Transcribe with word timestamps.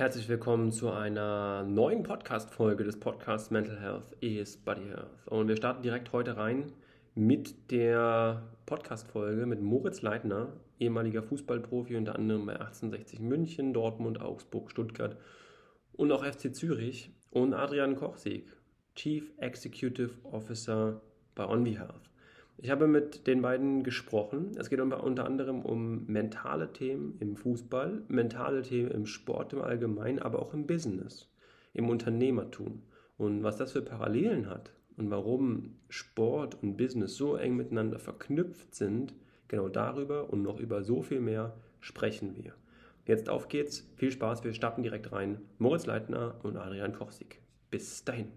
Herzlich 0.00 0.30
willkommen 0.30 0.72
zu 0.72 0.90
einer 0.90 1.62
neuen 1.62 2.02
Podcast-Folge 2.02 2.84
des 2.84 2.98
Podcasts 2.98 3.50
Mental 3.50 3.78
Health 3.78 4.16
is 4.20 4.56
Body 4.56 4.86
Health. 4.86 5.26
Und 5.26 5.48
wir 5.48 5.56
starten 5.56 5.82
direkt 5.82 6.10
heute 6.14 6.38
rein 6.38 6.72
mit 7.14 7.70
der 7.70 8.48
Podcast-Folge 8.64 9.44
mit 9.44 9.60
Moritz 9.60 10.00
Leitner, 10.00 10.54
ehemaliger 10.78 11.22
Fußballprofi, 11.22 11.96
unter 11.96 12.14
anderem 12.14 12.46
bei 12.46 12.54
1860 12.54 13.20
München, 13.20 13.74
Dortmund, 13.74 14.22
Augsburg, 14.22 14.70
Stuttgart 14.70 15.18
und 15.92 16.10
auch 16.12 16.24
FC 16.24 16.54
Zürich, 16.54 17.10
und 17.30 17.52
Adrian 17.52 17.94
Kochsieg, 17.94 18.50
Chief 18.94 19.30
Executive 19.36 20.12
Officer 20.24 21.02
bei 21.34 21.44
OnVie 21.44 21.78
Health. 21.78 22.09
Ich 22.62 22.68
habe 22.68 22.86
mit 22.86 23.26
den 23.26 23.40
beiden 23.40 23.82
gesprochen. 23.84 24.52
Es 24.58 24.68
geht 24.68 24.80
unter 24.80 25.24
anderem 25.24 25.62
um 25.62 26.04
mentale 26.06 26.70
Themen 26.70 27.16
im 27.18 27.34
Fußball, 27.34 28.02
mentale 28.08 28.60
Themen 28.60 28.90
im 28.90 29.06
Sport 29.06 29.54
im 29.54 29.62
Allgemeinen, 29.62 30.18
aber 30.18 30.40
auch 30.40 30.52
im 30.52 30.66
Business, 30.66 31.30
im 31.72 31.88
Unternehmertum 31.88 32.82
und 33.16 33.42
was 33.42 33.56
das 33.56 33.72
für 33.72 33.80
Parallelen 33.80 34.50
hat 34.50 34.74
und 34.98 35.10
warum 35.10 35.76
Sport 35.88 36.62
und 36.62 36.76
Business 36.76 37.16
so 37.16 37.36
eng 37.36 37.56
miteinander 37.56 37.98
verknüpft 37.98 38.74
sind. 38.74 39.14
Genau 39.48 39.70
darüber 39.70 40.30
und 40.30 40.42
noch 40.42 40.60
über 40.60 40.82
so 40.82 41.02
viel 41.02 41.20
mehr 41.20 41.56
sprechen 41.80 42.36
wir. 42.36 42.52
Jetzt 43.06 43.30
auf 43.30 43.48
geht's. 43.48 43.90
Viel 43.96 44.12
Spaß. 44.12 44.44
Wir 44.44 44.52
starten 44.52 44.82
direkt 44.82 45.12
rein. 45.12 45.40
Moritz 45.56 45.86
Leitner 45.86 46.34
und 46.42 46.58
Adrian 46.58 46.92
Kochsig. 46.92 47.40
Bis 47.70 48.04
dahin. 48.04 48.28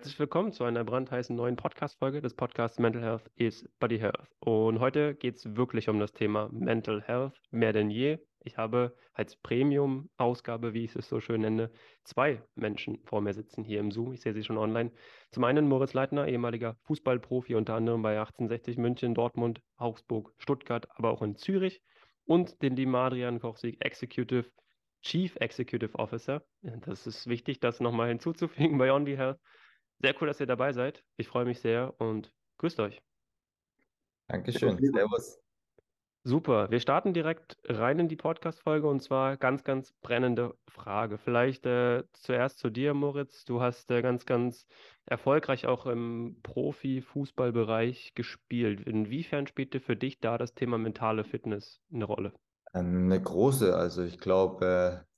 Herzlich 0.00 0.18
willkommen 0.18 0.50
zu 0.50 0.64
einer 0.64 0.82
brandheißen 0.82 1.36
neuen 1.36 1.56
Podcast-Folge 1.56 2.22
des 2.22 2.32
Podcasts 2.32 2.78
Mental 2.78 3.02
Health 3.02 3.30
is 3.36 3.68
Body 3.80 3.98
Health. 3.98 4.30
Und 4.38 4.80
heute 4.80 5.14
geht 5.14 5.36
es 5.36 5.56
wirklich 5.56 5.90
um 5.90 6.00
das 6.00 6.14
Thema 6.14 6.48
Mental 6.52 7.02
Health, 7.02 7.38
mehr 7.50 7.74
denn 7.74 7.90
je. 7.90 8.16
Ich 8.42 8.56
habe 8.56 8.96
als 9.12 9.36
Premium-Ausgabe, 9.36 10.72
wie 10.72 10.84
ich 10.84 10.96
es 10.96 11.06
so 11.06 11.20
schön 11.20 11.42
nenne, 11.42 11.70
zwei 12.02 12.42
Menschen 12.54 13.02
vor 13.04 13.20
mir 13.20 13.34
sitzen 13.34 13.62
hier 13.62 13.78
im 13.78 13.90
Zoom. 13.90 14.14
Ich 14.14 14.22
sehe 14.22 14.32
sie 14.32 14.42
schon 14.42 14.56
online. 14.56 14.90
Zum 15.32 15.44
einen 15.44 15.68
Moritz 15.68 15.92
Leitner, 15.92 16.26
ehemaliger 16.26 16.78
Fußballprofi, 16.84 17.54
unter 17.54 17.74
anderem 17.74 18.00
bei 18.00 18.18
1860 18.18 18.78
München, 18.78 19.14
Dortmund, 19.14 19.60
Augsburg, 19.76 20.32
Stuttgart, 20.38 20.88
aber 20.94 21.10
auch 21.10 21.20
in 21.20 21.36
Zürich. 21.36 21.82
Und 22.24 22.62
den 22.62 22.74
lieben 22.74 22.94
Adrian 22.94 23.38
Kochsig, 23.38 23.84
Executive 23.84 24.50
Chief 25.02 25.36
Executive 25.36 25.94
Officer. 25.98 26.42
Das 26.62 27.06
ist 27.06 27.26
wichtig, 27.26 27.60
das 27.60 27.80
nochmal 27.80 28.08
hinzuzufügen 28.08 28.78
bei 28.78 28.90
OnVie 28.90 29.18
Health 29.18 29.38
sehr 30.00 30.14
cool, 30.20 30.28
dass 30.28 30.40
ihr 30.40 30.46
dabei 30.46 30.72
seid. 30.72 31.04
Ich 31.16 31.28
freue 31.28 31.44
mich 31.44 31.60
sehr 31.60 31.94
und 31.98 32.32
grüßt 32.58 32.80
euch. 32.80 33.02
Dankeschön. 34.28 34.78
Servus. 34.78 35.40
Super. 36.22 36.70
Wir 36.70 36.80
starten 36.80 37.14
direkt 37.14 37.56
rein 37.66 37.98
in 37.98 38.08
die 38.08 38.16
Podcast-Folge 38.16 38.86
und 38.86 39.00
zwar 39.00 39.38
ganz, 39.38 39.64
ganz 39.64 39.94
brennende 40.02 40.54
Frage. 40.68 41.16
Vielleicht 41.16 41.64
äh, 41.64 42.04
zuerst 42.12 42.58
zu 42.58 42.68
dir, 42.68 42.92
Moritz. 42.92 43.46
Du 43.46 43.62
hast 43.62 43.90
äh, 43.90 44.02
ganz, 44.02 44.26
ganz 44.26 44.66
erfolgreich 45.06 45.66
auch 45.66 45.86
im 45.86 46.36
Profi-Fußballbereich 46.42 48.14
gespielt. 48.14 48.86
Inwiefern 48.86 49.46
spielte 49.46 49.80
für 49.80 49.96
dich 49.96 50.20
da 50.20 50.36
das 50.36 50.54
Thema 50.54 50.76
mentale 50.76 51.24
Fitness 51.24 51.80
eine 51.90 52.04
Rolle? 52.04 52.34
Eine 52.72 53.20
große. 53.20 53.74
Also 53.74 54.02
ich 54.02 54.20
glaube, 54.20 55.06
äh, 55.06 55.09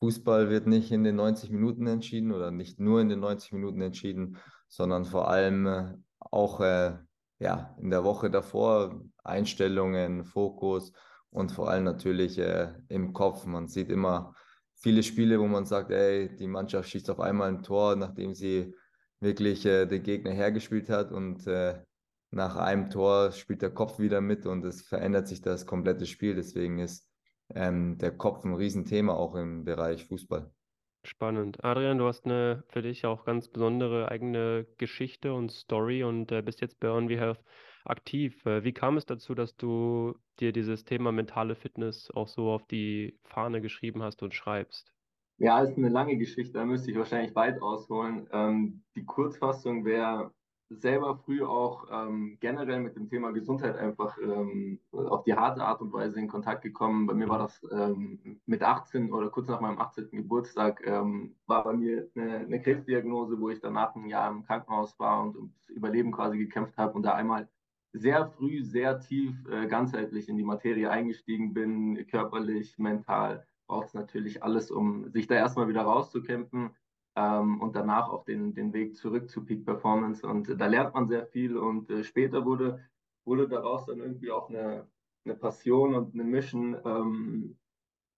Fußball 0.00 0.50
wird 0.50 0.66
nicht 0.66 0.92
in 0.92 1.04
den 1.04 1.16
90 1.16 1.50
Minuten 1.50 1.86
entschieden 1.86 2.32
oder 2.32 2.50
nicht 2.50 2.78
nur 2.78 3.00
in 3.00 3.08
den 3.08 3.20
90 3.20 3.52
Minuten 3.52 3.80
entschieden, 3.80 4.36
sondern 4.68 5.04
vor 5.04 5.28
allem 5.28 5.66
äh, 5.66 5.94
auch 6.18 6.60
äh, 6.60 6.98
ja, 7.38 7.74
in 7.80 7.90
der 7.90 8.04
Woche 8.04 8.30
davor 8.30 9.00
Einstellungen, 9.24 10.24
Fokus 10.24 10.92
und 11.30 11.52
vor 11.52 11.70
allem 11.70 11.84
natürlich 11.84 12.38
äh, 12.38 12.72
im 12.88 13.12
Kopf. 13.12 13.46
Man 13.46 13.68
sieht 13.68 13.90
immer 13.90 14.34
viele 14.74 15.02
Spiele, 15.02 15.40
wo 15.40 15.46
man 15.46 15.66
sagt, 15.66 15.90
ey, 15.90 16.34
die 16.34 16.46
Mannschaft 16.46 16.88
schießt 16.88 17.10
auf 17.10 17.20
einmal 17.20 17.48
ein 17.48 17.62
Tor, 17.62 17.96
nachdem 17.96 18.34
sie 18.34 18.74
wirklich 19.20 19.64
äh, 19.66 19.86
den 19.86 20.02
Gegner 20.02 20.32
hergespielt 20.32 20.88
hat 20.90 21.12
und 21.12 21.46
äh, 21.46 21.82
nach 22.30 22.56
einem 22.56 22.90
Tor 22.90 23.32
spielt 23.32 23.62
der 23.62 23.70
Kopf 23.70 23.98
wieder 23.98 24.20
mit 24.20 24.46
und 24.46 24.64
es 24.64 24.82
verändert 24.82 25.28
sich 25.28 25.40
das 25.40 25.64
komplette 25.64 26.06
Spiel. 26.06 26.34
Deswegen 26.34 26.78
ist 26.78 27.05
ähm, 27.54 27.98
der 27.98 28.16
Kopf 28.16 28.44
ein 28.44 28.54
Riesenthema 28.54 29.14
auch 29.14 29.34
im 29.34 29.64
Bereich 29.64 30.04
Fußball. 30.06 30.50
Spannend. 31.04 31.62
Adrian, 31.62 31.98
du 31.98 32.06
hast 32.06 32.24
eine 32.24 32.64
für 32.68 32.82
dich 32.82 33.06
auch 33.06 33.24
ganz 33.24 33.48
besondere 33.48 34.10
eigene 34.10 34.66
Geschichte 34.76 35.32
und 35.32 35.52
Story 35.52 36.02
und 36.02 36.32
äh, 36.32 36.42
bist 36.42 36.60
jetzt 36.60 36.80
bei 36.80 36.90
On 36.90 37.08
Health 37.08 37.40
aktiv. 37.84 38.44
Äh, 38.44 38.64
wie 38.64 38.72
kam 38.72 38.96
es 38.96 39.06
dazu, 39.06 39.34
dass 39.34 39.56
du 39.56 40.14
dir 40.40 40.52
dieses 40.52 40.84
Thema 40.84 41.12
mentale 41.12 41.54
Fitness 41.54 42.10
auch 42.10 42.26
so 42.26 42.50
auf 42.50 42.66
die 42.66 43.18
Fahne 43.22 43.60
geschrieben 43.60 44.02
hast 44.02 44.22
und 44.22 44.34
schreibst? 44.34 44.92
Ja, 45.38 45.60
ist 45.60 45.76
eine 45.76 45.90
lange 45.90 46.16
Geschichte, 46.16 46.54
da 46.54 46.64
müsste 46.64 46.90
ich 46.90 46.96
wahrscheinlich 46.96 47.34
weit 47.34 47.60
ausholen. 47.60 48.26
Ähm, 48.32 48.82
die 48.96 49.04
Kurzfassung 49.04 49.84
wäre, 49.84 50.32
selber 50.70 51.16
früh 51.16 51.44
auch 51.44 51.86
ähm, 51.90 52.38
generell 52.40 52.80
mit 52.80 52.96
dem 52.96 53.08
Thema 53.08 53.30
Gesundheit 53.32 53.76
einfach 53.76 54.18
ähm, 54.18 54.80
auf 54.92 55.22
die 55.24 55.34
harte 55.34 55.62
Art 55.62 55.80
und 55.80 55.92
Weise 55.92 56.18
in 56.18 56.28
Kontakt 56.28 56.62
gekommen. 56.62 57.06
Bei 57.06 57.14
mir 57.14 57.28
war 57.28 57.38
das 57.38 57.60
ähm, 57.70 58.40
mit 58.46 58.62
18 58.62 59.12
oder 59.12 59.30
kurz 59.30 59.48
nach 59.48 59.60
meinem 59.60 59.78
18. 59.78 60.10
Geburtstag, 60.10 60.82
ähm, 60.84 61.36
war 61.46 61.64
bei 61.64 61.72
mir 61.72 62.08
eine, 62.14 62.38
eine, 62.38 62.60
Krebsdiagnose, 62.60 63.38
wo 63.40 63.50
ich 63.50 63.60
danach 63.60 63.94
ein 63.94 64.06
Jahr 64.06 64.30
im 64.30 64.44
Krankenhaus 64.44 64.98
war 64.98 65.22
und 65.22 65.36
ums 65.36 65.68
Überleben 65.68 66.10
quasi 66.10 66.38
gekämpft 66.38 66.76
habe 66.76 66.94
und 66.94 67.02
da 67.02 67.14
einmal 67.14 67.48
sehr 67.92 68.26
früh, 68.26 68.62
sehr 68.62 69.00
tief, 69.00 69.34
äh, 69.48 69.66
ganzheitlich 69.68 70.28
in 70.28 70.36
die 70.36 70.42
Materie 70.42 70.90
eingestiegen 70.90 71.54
bin, 71.54 72.06
körperlich, 72.08 72.78
mental, 72.78 73.46
braucht 73.68 73.88
es 73.88 73.94
natürlich 73.94 74.42
alles, 74.42 74.70
um 74.70 75.10
sich 75.10 75.26
da 75.26 75.36
erstmal 75.36 75.68
wieder 75.68 75.82
rauszukämpfen 75.82 76.70
ähm, 77.16 77.60
und 77.60 77.74
danach 77.74 78.08
auch 78.10 78.24
den, 78.24 78.54
den 78.54 78.72
Weg 78.72 78.96
zurück 78.96 79.30
zu 79.30 79.44
Peak 79.44 79.64
Performance. 79.64 80.26
Und 80.26 80.48
da 80.60 80.66
lernt 80.66 80.94
man 80.94 81.08
sehr 81.08 81.26
viel 81.26 81.56
und 81.56 81.90
äh, 81.90 82.04
später 82.04 82.44
wurde, 82.44 82.80
wurde 83.24 83.48
daraus 83.48 83.86
dann 83.86 83.98
irgendwie 83.98 84.30
auch 84.30 84.48
eine, 84.50 84.86
eine 85.24 85.34
Passion 85.34 85.94
und 85.94 86.14
eine 86.14 86.24
Mission, 86.24 86.76
ähm, 86.84 87.56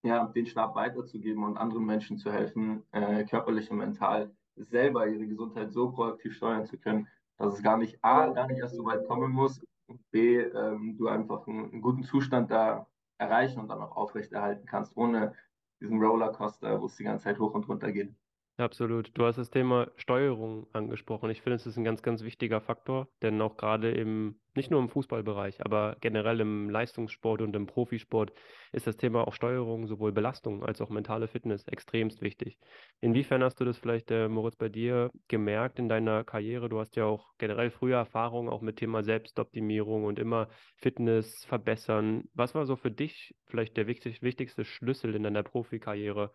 ja, 0.03 0.27
den 0.27 0.47
Stab 0.47 0.75
weiterzugeben 0.75 1.45
und 1.45 1.57
anderen 1.57 1.85
Menschen 1.85 2.19
zu 2.19 2.33
helfen, 2.33 2.83
äh, 2.93 3.25
körperlich 3.25 3.71
und 3.71 3.79
mental 3.79 4.31
selber 4.57 5.07
ihre 5.07 5.27
Gesundheit 5.27 5.73
so 5.73 5.91
proaktiv 5.91 6.35
steuern 6.35 6.67
zu 6.67 6.79
können, 6.79 7.09
dass 7.37 7.55
es 7.55 7.63
gar 7.63 7.79
nicht 7.79 7.99
A, 8.03 8.29
gar 8.29 8.49
nicht 8.49 8.59
erst 8.59 8.75
so 8.75 8.85
weit 8.85 9.07
kommen 9.07 9.31
muss 9.33 9.61
und 9.87 10.11
B, 10.11 10.39
ähm, 10.39 10.97
du 10.99 11.09
einfach 11.09 11.47
einen, 11.47 11.71
einen, 11.71 11.83
guten 11.83 12.03
Zustand 12.03 12.51
da 12.51 12.87
erreichen 13.19 13.61
und 13.61 13.69
dann 13.69 13.81
auch 13.81 13.97
aufrechterhalten 13.97 14.67
kannst, 14.67 14.97
ohne 14.97 15.35
diesen 15.81 16.03
Rollercoaster, 16.03 16.81
wo 16.81 16.87
es 16.87 16.97
die 16.97 17.05
ganze 17.05 17.25
Zeit 17.25 17.39
hoch 17.39 17.55
und 17.55 17.69
runter 17.69 17.93
geht. 17.93 18.13
Absolut. 18.61 19.13
Du 19.17 19.25
hast 19.25 19.37
das 19.39 19.51
Thema 19.51 19.93
Steuerung 19.95 20.67
angesprochen. 20.73 21.31
Ich 21.31 21.43
finde, 21.43 21.55
es 21.55 21.67
ist 21.67 21.77
ein 21.77 21.85
ganz, 21.85 22.03
ganz 22.03 22.25
wichtiger 22.25 22.61
Faktor, 22.61 23.09
denn 23.23 23.41
auch 23.41 23.57
gerade 23.57 23.93
im, 23.93 24.41
nicht 24.57 24.69
nur 24.73 24.81
im 24.81 24.89
Fußballbereich, 24.89 25.65
aber 25.65 25.97
generell 26.01 26.41
im 26.41 26.69
Leistungssport 26.69 27.41
und 27.41 27.55
im 27.55 27.67
Profisport 27.67 28.33
ist 28.73 28.89
das 28.89 28.97
Thema 28.97 29.29
auch 29.29 29.33
Steuerung, 29.35 29.87
sowohl 29.87 30.11
Belastung 30.11 30.65
als 30.65 30.81
auch 30.81 30.89
mentale 30.91 31.29
Fitness 31.29 31.69
extremst 31.69 32.21
wichtig. 32.21 32.59
Inwiefern 33.01 33.45
hast 33.45 33.61
du 33.61 33.65
das 33.65 33.79
vielleicht, 33.79 34.11
äh, 34.11 34.27
Moritz, 34.29 34.57
bei 34.57 34.69
dir 34.69 35.13
gemerkt 35.29 35.79
in 35.79 35.89
deiner 35.89 36.25
Karriere? 36.25 36.69
Du 36.69 36.81
hast 36.81 36.97
ja 36.97 37.05
auch 37.05 37.29
generell 37.39 37.71
frühe 37.71 37.95
Erfahrungen 37.95 38.49
auch 38.49 38.61
mit 38.61 38.75
Thema 38.75 39.05
Selbstoptimierung 39.05 40.03
und 40.05 40.19
immer 40.19 40.49
Fitness 40.77 41.45
verbessern. 41.45 42.25
Was 42.35 42.57
war 42.57 42.67
so 42.67 42.75
für 42.75 42.91
dich 42.91 43.37
vielleicht 43.47 43.77
der 43.77 43.87
wichtig, 43.87 44.21
wichtigste 44.21 44.65
Schlüssel 44.65 45.15
in 45.15 45.23
deiner 45.23 45.45
Profikarriere? 45.45 46.33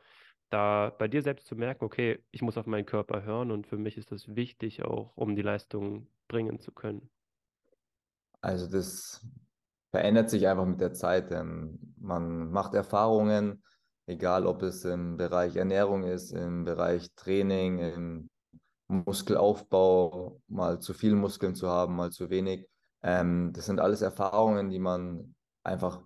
Da 0.49 0.93
bei 0.97 1.07
dir 1.07 1.21
selbst 1.21 1.47
zu 1.47 1.55
merken, 1.55 1.85
okay, 1.85 2.23
ich 2.31 2.41
muss 2.41 2.57
auf 2.57 2.65
meinen 2.65 2.85
Körper 2.85 3.23
hören 3.23 3.51
und 3.51 3.67
für 3.67 3.77
mich 3.77 3.97
ist 3.97 4.11
das 4.11 4.35
wichtig 4.35 4.83
auch, 4.83 5.11
um 5.15 5.35
die 5.35 5.41
Leistung 5.41 6.07
bringen 6.27 6.59
zu 6.59 6.71
können? 6.71 7.09
Also 8.41 8.67
das 8.67 9.25
verändert 9.91 10.29
sich 10.29 10.47
einfach 10.47 10.65
mit 10.65 10.81
der 10.81 10.93
Zeit. 10.93 11.31
Man 11.31 12.51
macht 12.51 12.73
Erfahrungen, 12.73 13.63
egal 14.05 14.45
ob 14.45 14.61
es 14.63 14.85
im 14.85 15.17
Bereich 15.17 15.55
Ernährung 15.55 16.03
ist, 16.03 16.31
im 16.31 16.65
Bereich 16.65 17.13
Training, 17.15 17.79
im 17.79 18.29
Muskelaufbau, 18.87 20.41
mal 20.47 20.79
zu 20.79 20.93
viel 20.93 21.15
Muskeln 21.15 21.55
zu 21.55 21.69
haben, 21.69 21.95
mal 21.95 22.11
zu 22.11 22.29
wenig. 22.29 22.67
Ähm, 23.01 23.51
das 23.53 23.65
sind 23.65 23.79
alles 23.79 24.01
Erfahrungen, 24.01 24.69
die 24.69 24.79
man 24.79 25.35
einfach 25.63 26.01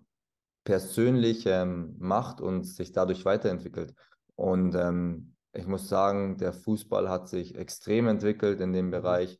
persönlich 0.64 1.46
ähm, 1.46 1.96
macht 1.98 2.42
und 2.42 2.64
sich 2.64 2.92
dadurch 2.92 3.26
weiterentwickelt. 3.26 3.94
Und 4.38 4.76
ähm, 4.76 5.36
ich 5.54 5.68
muss 5.68 5.90
sagen, 5.90 6.38
der 6.38 6.54
Fußball 6.54 7.10
hat 7.10 7.28
sich 7.28 7.56
extrem 7.56 8.08
entwickelt 8.08 8.62
in 8.62 8.72
dem 8.72 8.88
mhm. 8.88 8.92
Bereich, 8.92 9.40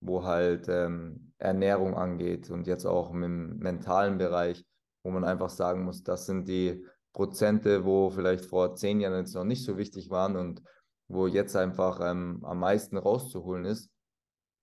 wo 0.00 0.24
halt 0.24 0.68
ähm, 0.68 1.32
Ernährung 1.38 1.94
angeht 1.94 2.50
und 2.50 2.66
jetzt 2.66 2.86
auch 2.86 3.12
im 3.12 3.58
mentalen 3.58 4.18
Bereich, 4.18 4.64
wo 5.02 5.10
man 5.10 5.24
einfach 5.24 5.50
sagen 5.50 5.84
muss, 5.84 6.02
das 6.02 6.26
sind 6.26 6.48
die 6.48 6.86
Prozente, 7.12 7.84
wo 7.84 8.10
vielleicht 8.10 8.44
vor 8.44 8.74
zehn 8.74 9.00
Jahren 9.00 9.18
jetzt 9.18 9.34
noch 9.34 9.44
nicht 9.44 9.64
so 9.64 9.76
wichtig 9.78 10.10
waren 10.10 10.36
und 10.36 10.62
wo 11.08 11.26
jetzt 11.26 11.56
einfach 11.56 12.00
ähm, 12.00 12.44
am 12.44 12.60
meisten 12.60 12.96
rauszuholen 12.96 13.64
ist. 13.64 13.90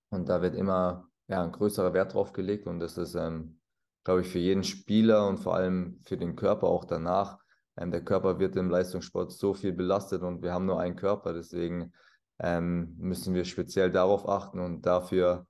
Und 0.10 0.30
da 0.30 0.42
wird 0.42 0.56
immer 0.56 1.10
ja, 1.28 1.44
ein 1.44 1.52
größerer 1.52 1.94
Wert 1.94 2.14
drauf 2.14 2.32
gelegt 2.32 2.68
und 2.68 2.80
das 2.80 2.98
ist, 2.98 3.16
ähm, 3.16 3.60
glaube 4.04 4.22
ich, 4.22 4.28
für 4.28 4.40
jeden 4.40 4.64
Spieler 4.64 5.28
und 5.28 5.40
vor 5.40 5.56
allem 5.56 6.00
für 6.06 6.18
den 6.18 6.36
Körper 6.36 6.68
auch 6.68 6.86
danach. 6.86 7.43
Ähm, 7.78 7.92
der 7.92 8.04
Körper 8.04 8.40
wird 8.40 8.56
im 8.56 8.70
Leistungssport 8.70 9.32
so 9.32 9.54
viel 9.54 9.74
belastet 9.74 10.22
und 10.22 10.42
wir 10.42 10.54
haben 10.54 10.66
nur 10.66 10.80
einen 10.80 10.96
Körper, 10.96 11.34
deswegen 11.34 11.94
ähm, 12.40 12.96
müssen 12.98 13.34
wir 13.34 13.46
speziell 13.46 13.92
darauf 13.92 14.28
achten 14.28 14.60
und 14.60 14.86
dafür 14.86 15.46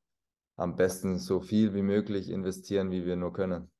am 0.56 0.76
besten 0.76 1.18
so 1.18 1.42
viel 1.42 1.74
wie 1.74 1.82
möglich 1.82 2.30
investieren, 2.30 2.92
wie 2.92 3.06
wir 3.06 3.16
nur 3.16 3.34
können. 3.34 3.72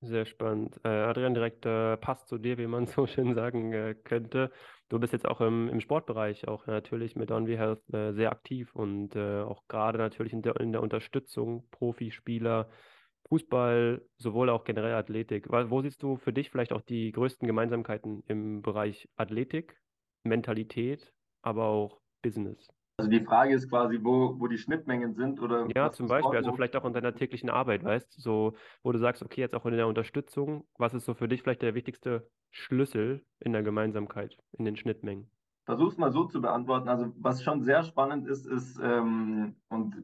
Sehr 0.00 0.26
spannend. 0.26 0.80
Äh, 0.82 0.88
Adrian, 0.88 1.32
direkt 1.32 1.64
äh, 1.64 1.96
passt 1.96 2.26
zu 2.26 2.38
dir, 2.38 2.58
wie 2.58 2.66
man 2.66 2.86
so 2.88 3.06
schön 3.06 3.34
sagen 3.34 3.72
äh, 3.72 3.94
könnte. 3.94 4.50
Du 4.88 4.98
bist 4.98 5.12
jetzt 5.12 5.26
auch 5.26 5.40
im, 5.40 5.68
im 5.68 5.80
Sportbereich, 5.80 6.48
auch 6.48 6.66
natürlich 6.66 7.14
mit 7.14 7.30
OnV 7.30 7.48
Health 7.50 7.94
äh, 7.94 8.12
sehr 8.12 8.32
aktiv 8.32 8.74
und 8.74 9.14
äh, 9.14 9.42
auch 9.42 9.62
gerade 9.68 9.98
natürlich 9.98 10.32
in 10.32 10.42
der, 10.42 10.56
in 10.60 10.72
der 10.72 10.82
Unterstützung 10.82 11.68
Profispieler, 11.70 12.68
Fußball, 13.28 14.06
sowohl 14.18 14.50
auch 14.50 14.64
generell 14.64 14.94
Athletik. 14.94 15.46
Wo 15.50 15.80
siehst 15.80 16.02
du 16.02 16.16
für 16.16 16.32
dich 16.32 16.50
vielleicht 16.50 16.72
auch 16.72 16.82
die 16.82 17.12
größten 17.12 17.46
Gemeinsamkeiten 17.46 18.22
im 18.26 18.62
Bereich 18.62 19.08
Athletik, 19.16 19.80
Mentalität, 20.24 21.12
aber 21.42 21.66
auch 21.66 22.00
Business? 22.22 22.68
Also 22.98 23.10
die 23.10 23.24
Frage 23.24 23.54
ist 23.54 23.68
quasi, 23.70 23.98
wo, 24.02 24.38
wo 24.38 24.46
die 24.46 24.58
Schnittmengen 24.58 25.14
sind 25.14 25.40
oder 25.40 25.66
Ja, 25.74 25.90
zum 25.90 26.08
Beispiel, 26.08 26.36
also 26.36 26.52
vielleicht 26.52 26.76
auch 26.76 26.84
in 26.84 26.92
deiner 26.92 27.14
täglichen 27.14 27.50
Arbeit, 27.50 27.84
weißt 27.84 28.16
du, 28.16 28.20
so, 28.20 28.52
wo 28.82 28.92
du 28.92 28.98
sagst, 28.98 29.22
okay, 29.22 29.40
jetzt 29.40 29.54
auch 29.54 29.66
in 29.66 29.76
der 29.76 29.88
Unterstützung, 29.88 30.68
was 30.76 30.94
ist 30.94 31.06
so 31.06 31.14
für 31.14 31.26
dich 31.26 31.42
vielleicht 31.42 31.62
der 31.62 31.74
wichtigste 31.74 32.28
Schlüssel 32.50 33.24
in 33.40 33.52
der 33.52 33.62
Gemeinsamkeit, 33.62 34.36
in 34.52 34.64
den 34.66 34.76
Schnittmengen? 34.76 35.30
Versuch's 35.64 35.96
mal 35.96 36.12
so 36.12 36.24
zu 36.24 36.40
beantworten. 36.40 36.88
Also 36.88 37.12
was 37.16 37.42
schon 37.42 37.62
sehr 37.62 37.82
spannend 37.84 38.26
ist, 38.28 38.46
ist, 38.46 38.78
ähm, 38.82 39.56
und 39.68 39.96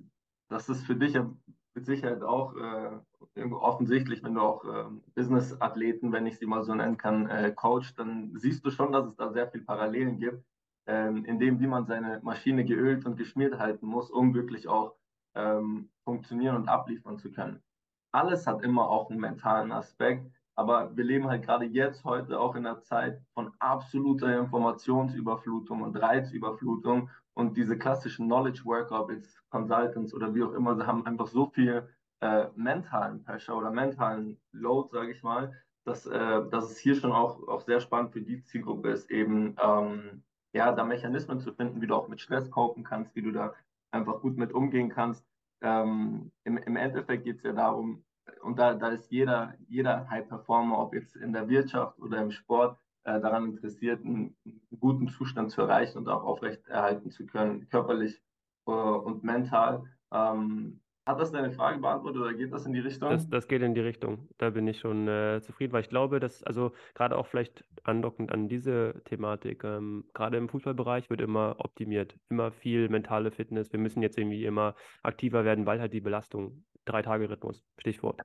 das 0.48 0.68
ist 0.68 0.84
für 0.86 0.96
dich 0.96 1.14
ja 1.14 1.30
mit 1.78 1.86
Sicherheit 1.86 2.22
auch 2.22 2.56
äh, 2.56 3.42
offensichtlich, 3.52 4.24
wenn 4.24 4.34
du 4.34 4.40
auch 4.40 4.64
äh, 4.64 4.84
Business-Athleten, 5.14 6.10
wenn 6.10 6.26
ich 6.26 6.38
sie 6.38 6.46
mal 6.46 6.64
so 6.64 6.74
nennen 6.74 6.96
kann, 6.96 7.28
äh, 7.30 7.52
coach, 7.52 7.94
dann 7.94 8.32
siehst 8.36 8.66
du 8.66 8.70
schon, 8.70 8.90
dass 8.90 9.06
es 9.06 9.14
da 9.14 9.30
sehr 9.30 9.46
viele 9.48 9.62
Parallelen 9.62 10.18
gibt 10.18 10.44
ähm, 10.86 11.24
in 11.24 11.38
dem, 11.38 11.60
wie 11.60 11.68
man 11.68 11.86
seine 11.86 12.18
Maschine 12.24 12.64
geölt 12.64 13.06
und 13.06 13.16
geschmiert 13.16 13.60
halten 13.60 13.86
muss, 13.86 14.10
um 14.10 14.34
wirklich 14.34 14.66
auch 14.66 14.96
ähm, 15.36 15.88
funktionieren 16.02 16.56
und 16.56 16.68
abliefern 16.68 17.16
zu 17.18 17.30
können. 17.30 17.62
Alles 18.10 18.46
hat 18.48 18.64
immer 18.64 18.88
auch 18.88 19.08
einen 19.08 19.20
mentalen 19.20 19.70
Aspekt, 19.70 20.26
aber 20.56 20.96
wir 20.96 21.04
leben 21.04 21.28
halt 21.28 21.44
gerade 21.44 21.66
jetzt 21.66 22.02
heute 22.02 22.40
auch 22.40 22.56
in 22.56 22.66
einer 22.66 22.80
Zeit 22.80 23.22
von 23.34 23.52
absoluter 23.60 24.36
Informationsüberflutung 24.36 25.82
und 25.82 25.94
Reizüberflutung 25.94 27.08
und 27.38 27.56
diese 27.56 27.78
klassischen 27.78 28.26
Knowledge 28.26 28.64
Worker, 28.64 29.00
ob 29.00 29.12
jetzt 29.12 29.48
Consultants 29.50 30.12
oder 30.12 30.34
wie 30.34 30.42
auch 30.42 30.52
immer, 30.54 30.74
sie 30.74 30.84
haben 30.84 31.06
einfach 31.06 31.28
so 31.28 31.46
viel 31.46 31.88
äh, 32.20 32.46
mentalen 32.56 33.22
Pressure 33.22 33.56
oder 33.56 33.70
mentalen 33.70 34.40
Load, 34.50 34.88
sage 34.90 35.12
ich 35.12 35.22
mal, 35.22 35.52
dass, 35.84 36.04
äh, 36.06 36.48
dass 36.50 36.68
es 36.72 36.78
hier 36.78 36.96
schon 36.96 37.12
auch, 37.12 37.46
auch 37.46 37.60
sehr 37.60 37.80
spannend 37.80 38.12
für 38.12 38.22
die 38.22 38.42
Zielgruppe 38.42 38.90
ist, 38.90 39.08
eben 39.08 39.54
ähm, 39.62 40.24
ja, 40.52 40.72
da 40.72 40.82
Mechanismen 40.82 41.38
zu 41.38 41.52
finden, 41.52 41.80
wie 41.80 41.86
du 41.86 41.94
auch 41.94 42.08
mit 42.08 42.20
Stress 42.20 42.50
copen 42.50 42.82
kannst, 42.82 43.14
wie 43.14 43.22
du 43.22 43.30
da 43.30 43.54
einfach 43.92 44.20
gut 44.20 44.36
mit 44.36 44.52
umgehen 44.52 44.88
kannst. 44.88 45.24
Ähm, 45.60 46.32
im, 46.42 46.58
Im 46.58 46.74
Endeffekt 46.74 47.22
geht 47.22 47.36
es 47.36 47.44
ja 47.44 47.52
darum, 47.52 48.04
und 48.42 48.58
da, 48.58 48.74
da 48.74 48.88
ist 48.88 49.12
jeder, 49.12 49.54
jeder 49.68 50.10
High-Performer, 50.10 50.76
ob 50.76 50.92
jetzt 50.92 51.14
in 51.14 51.32
der 51.32 51.48
Wirtschaft 51.48 52.00
oder 52.00 52.20
im 52.20 52.32
Sport, 52.32 52.78
äh, 53.08 53.20
daran 53.20 53.46
interessiert, 53.46 54.04
einen, 54.04 54.36
einen, 54.44 54.60
guten 54.80 55.08
Zustand 55.08 55.50
zu 55.50 55.62
erreichen 55.62 55.98
und 55.98 56.08
auch 56.08 56.24
aufrechterhalten 56.24 57.10
zu 57.10 57.26
können, 57.26 57.68
körperlich 57.68 58.20
äh, 58.66 58.70
und 58.70 59.24
mental. 59.24 59.84
Ähm, 60.12 60.80
hat 61.06 61.18
das 61.18 61.32
deine 61.32 61.50
Frage 61.52 61.80
beantwortet 61.80 62.20
oder 62.20 62.34
geht 62.34 62.52
das 62.52 62.66
in 62.66 62.74
die 62.74 62.80
Richtung? 62.80 63.08
Das, 63.08 63.26
das 63.30 63.48
geht 63.48 63.62
in 63.62 63.74
die 63.74 63.80
Richtung. 63.80 64.28
Da 64.36 64.50
bin 64.50 64.66
ich 64.66 64.78
schon 64.78 65.08
äh, 65.08 65.40
zufrieden, 65.40 65.72
weil 65.72 65.80
ich 65.80 65.88
glaube, 65.88 66.20
dass, 66.20 66.42
also 66.42 66.72
gerade 66.94 67.16
auch 67.16 67.26
vielleicht 67.26 67.64
andockend 67.82 68.30
an 68.30 68.46
diese 68.48 69.00
Thematik, 69.06 69.64
ähm, 69.64 70.04
gerade 70.12 70.36
im 70.36 70.50
Fußballbereich 70.50 71.08
wird 71.08 71.22
immer 71.22 71.56
optimiert, 71.60 72.18
immer 72.28 72.50
viel 72.50 72.90
mentale 72.90 73.30
Fitness. 73.30 73.72
Wir 73.72 73.80
müssen 73.80 74.02
jetzt 74.02 74.18
irgendwie 74.18 74.44
immer 74.44 74.74
aktiver 75.02 75.46
werden, 75.46 75.64
weil 75.64 75.80
halt 75.80 75.94
die 75.94 76.02
Belastung, 76.02 76.64
Drei-Tage-Rhythmus, 76.84 77.64
Stichwort. 77.78 78.20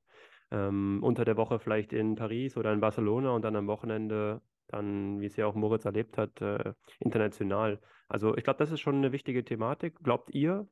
Ähm, 0.51 0.99
unter 1.01 1.23
der 1.23 1.37
Woche 1.37 1.59
vielleicht 1.59 1.93
in 1.93 2.15
Paris 2.15 2.57
oder 2.57 2.73
in 2.73 2.81
Barcelona 2.81 3.31
und 3.31 3.43
dann 3.43 3.55
am 3.55 3.67
Wochenende 3.67 4.41
dann, 4.67 5.19
wie 5.19 5.25
es 5.25 5.35
ja 5.35 5.45
auch 5.45 5.55
Moritz 5.55 5.85
erlebt 5.85 6.17
hat, 6.17 6.41
äh, 6.41 6.73
international. 6.99 7.79
Also 8.07 8.35
ich 8.35 8.43
glaube, 8.43 8.59
das 8.59 8.71
ist 8.71 8.79
schon 8.79 8.95
eine 8.95 9.11
wichtige 9.11 9.43
Thematik. 9.43 9.99
Glaubt 10.03 10.33
ihr, 10.33 10.67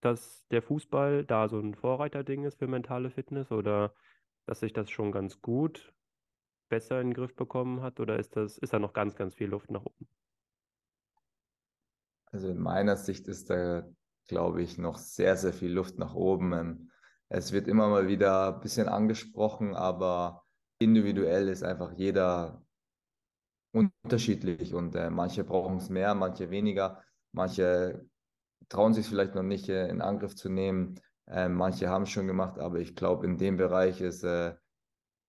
dass 0.00 0.46
der 0.50 0.62
Fußball 0.62 1.24
da 1.24 1.48
so 1.48 1.58
ein 1.58 1.74
Vorreiterding 1.74 2.44
ist 2.44 2.58
für 2.58 2.66
mentale 2.66 3.10
Fitness 3.10 3.50
oder 3.50 3.94
dass 4.46 4.60
sich 4.60 4.72
das 4.72 4.90
schon 4.90 5.12
ganz 5.12 5.40
gut 5.40 5.92
besser 6.68 7.00
in 7.00 7.08
den 7.08 7.14
Griff 7.14 7.34
bekommen 7.34 7.82
hat 7.82 8.00
oder 8.00 8.18
ist 8.18 8.36
das, 8.36 8.58
ist 8.58 8.72
da 8.72 8.78
noch 8.78 8.92
ganz, 8.92 9.14
ganz 9.14 9.34
viel 9.34 9.48
Luft 9.48 9.70
nach 9.70 9.84
oben? 9.84 10.08
Also 12.26 12.48
in 12.48 12.58
meiner 12.58 12.96
Sicht 12.96 13.28
ist 13.28 13.50
da, 13.50 13.88
glaube 14.28 14.62
ich, 14.62 14.78
noch 14.78 14.98
sehr, 14.98 15.36
sehr 15.36 15.52
viel 15.52 15.72
Luft 15.72 15.98
nach 15.98 16.14
oben. 16.14 16.52
Ähm, 16.52 16.90
es 17.28 17.52
wird 17.52 17.68
immer 17.68 17.88
mal 17.88 18.08
wieder 18.08 18.54
ein 18.54 18.60
bisschen 18.60 18.88
angesprochen, 18.88 19.74
aber 19.74 20.44
individuell 20.78 21.48
ist 21.48 21.62
einfach 21.62 21.92
jeder 21.92 22.62
unterschiedlich 23.76 24.74
und 24.74 24.94
äh, 24.94 25.10
manche 25.10 25.44
brauchen 25.44 25.76
es 25.76 25.90
mehr, 25.90 26.14
manche 26.14 26.50
weniger, 26.50 27.02
manche 27.32 28.06
trauen 28.68 28.94
sich 28.94 29.06
vielleicht 29.06 29.34
noch 29.34 29.42
nicht 29.42 29.68
äh, 29.68 29.88
in 29.88 30.00
Angriff 30.00 30.34
zu 30.34 30.48
nehmen. 30.48 30.94
Äh, 31.26 31.48
manche 31.48 31.88
haben 31.88 32.02
es 32.04 32.10
schon 32.10 32.26
gemacht, 32.26 32.58
aber 32.58 32.78
ich 32.78 32.96
glaube, 32.96 33.26
in 33.26 33.36
dem 33.36 33.56
Bereich 33.56 34.00
ist 34.00 34.24
äh, 34.24 34.54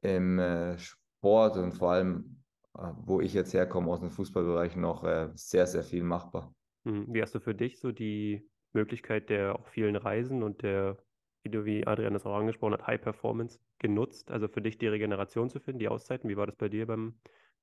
im 0.01 0.39
äh, 0.39 0.77
Sport 0.77 1.57
und 1.57 1.73
vor 1.73 1.91
allem, 1.91 2.43
äh, 2.77 2.91
wo 3.01 3.19
ich 3.19 3.33
jetzt 3.33 3.53
herkomme, 3.53 3.91
aus 3.91 3.99
dem 3.99 4.11
Fußballbereich, 4.11 4.75
noch 4.75 5.03
sehr, 5.35 5.67
sehr 5.67 5.83
viel 5.83 6.03
machbar. 6.03 6.53
Hm, 6.85 7.05
wie 7.09 7.21
hast 7.21 7.35
du 7.35 7.39
für 7.39 7.55
dich 7.55 7.79
so 7.79 7.91
die 7.91 8.47
Möglichkeit 8.73 9.29
der 9.29 9.55
auch 9.55 9.67
vielen 9.67 9.95
Reisen 9.95 10.43
und 10.43 10.61
der, 10.61 10.97
wie 11.43 11.49
du, 11.49 11.65
wie 11.65 11.85
Adrian 11.85 12.13
das 12.13 12.25
auch 12.25 12.35
angesprochen 12.35 12.73
hat, 12.73 12.87
High 12.87 13.01
Performance 13.01 13.59
genutzt? 13.79 14.31
Also 14.31 14.47
für 14.47 14.61
dich 14.61 14.77
die 14.77 14.87
Regeneration 14.87 15.49
zu 15.49 15.59
finden, 15.59 15.79
die 15.79 15.89
Auszeiten. 15.89 16.29
Wie 16.29 16.37
war 16.37 16.47
das 16.47 16.55
bei 16.55 16.69
dir 16.69 16.85
beim 16.85 17.15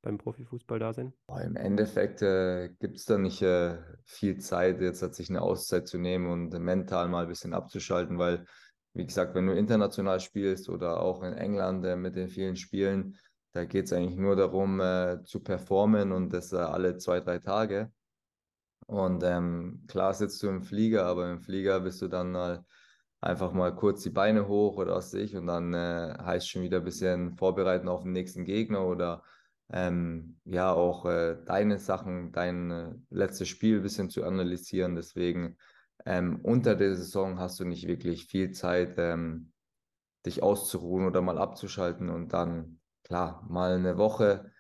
beim 0.05 0.19
Profifußball 0.19 0.79
da 0.79 0.93
sind? 0.93 1.15
Im 1.43 1.57
Endeffekt 1.57 2.23
äh, 2.23 2.69
gibt 2.79 2.97
es 2.97 3.07
da 3.07 3.19
nicht 3.19 3.43
äh, 3.43 3.79
viel 4.05 4.39
Zeit, 4.39 4.81
jetzt 4.81 5.03
hat 5.03 5.15
sich 5.15 5.31
eine 5.31 5.43
Auszeit 5.43 5.89
zu 5.89 5.99
nehmen 5.99 6.31
und 6.31 6.57
mental 6.59 7.09
mal 7.09 7.23
ein 7.23 7.29
bisschen 7.29 7.55
abzuschalten, 7.55 8.19
weil, 8.19 8.45
wie 8.93 9.07
gesagt, 9.07 9.35
wenn 9.35 9.47
du 9.47 9.55
international 9.55 10.21
spielst 10.21 10.69
oder 10.69 11.01
auch 11.01 11.23
in 11.23 11.33
England 11.33 11.85
äh, 11.85 11.97
mit 11.97 12.15
den 12.15 12.29
vielen 12.29 12.57
Spielen, 12.57 13.17
da 13.53 13.65
geht 13.65 13.87
es 13.87 13.93
eigentlich 13.93 14.19
nur 14.19 14.37
darum, 14.37 14.81
äh, 14.81 15.23
zu 15.25 15.41
performen 15.41 16.13
und 16.13 16.33
das 16.33 16.53
äh, 16.53 16.57
alle 16.57 16.99
zwei, 16.99 17.21
drei 17.21 17.39
Tage. 17.39 17.91
Und 18.87 19.23
ähm, 19.25 19.85
klar 19.89 20.13
sitzt 20.13 20.43
du 20.43 20.49
im 20.49 20.63
Flieger, 20.63 21.07
aber 21.07 21.31
im 21.31 21.41
Flieger 21.41 21.81
bist 21.81 22.03
du 22.03 22.09
dann 22.09 22.33
mal 22.33 22.65
einfach 23.23 23.53
mal 23.53 23.75
kurz 23.75 24.03
die 24.03 24.11
Beine 24.11 24.49
hoch 24.49 24.77
oder 24.77 24.97
was 24.97 25.15
ich 25.15 25.35
und 25.35 25.47
dann 25.47 25.73
äh, 25.73 26.15
heißt 26.23 26.51
schon 26.51 26.61
wieder 26.61 26.79
ein 26.79 26.85
bisschen 26.85 27.33
vorbereiten 27.33 27.89
auf 27.89 28.03
den 28.03 28.13
nächsten 28.13 28.45
Gegner 28.45 28.87
oder 28.87 29.23
ähm, 29.73 30.39
ja 30.45 30.73
auch 30.73 31.07
äh, 31.07 31.37
deine 31.45 31.79
Sachen, 31.79 32.33
dein 32.33 32.71
äh, 32.71 32.95
letztes 33.11 33.49
Spiel 33.49 33.77
ein 33.77 33.83
bisschen 33.83 34.11
zu 34.11 34.25
analysieren. 34.25 34.95
Deswegen 34.95 35.57
ähm, 36.07 36.41
unter 36.43 36.75
der 36.75 36.95
Saison 36.97 37.39
hast 37.39 37.61
du 37.61 37.65
nicht 37.65 37.87
wirklich 37.87 38.27
viel 38.27 38.51
Zeit, 38.53 38.95
ähm, 38.99 39.53
dich 40.27 40.43
auszuruhen 40.43 41.07
oder 41.07 41.21
mal 41.23 41.39
abzuschalten 41.39 42.09
und 42.09 42.33
dann, 42.33 42.81
klar, 43.05 43.45
mal 43.49 43.75
eine 43.75 43.99
Woche, 43.99 44.51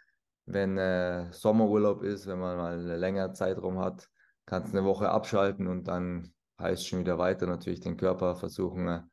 wenn 0.46 0.76
äh, 0.76 1.32
Sommerurlaub 1.32 2.02
ist, 2.02 2.26
wenn 2.26 2.38
man 2.38 2.56
mal 2.56 2.78
eine 2.78 2.96
längere 2.96 3.32
Zeitraum 3.32 3.78
hat, 3.78 4.08
kannst 4.46 4.74
eine 4.74 4.84
Woche 4.84 5.08
abschalten 5.08 5.66
und 5.68 5.88
dann 5.88 6.34
heißt 6.58 6.86
schon 6.86 7.00
wieder 7.00 7.18
weiter 7.18 7.46
natürlich 7.46 7.80
den 7.80 7.96
Körper 7.96 8.36
versuchen, 8.36 9.10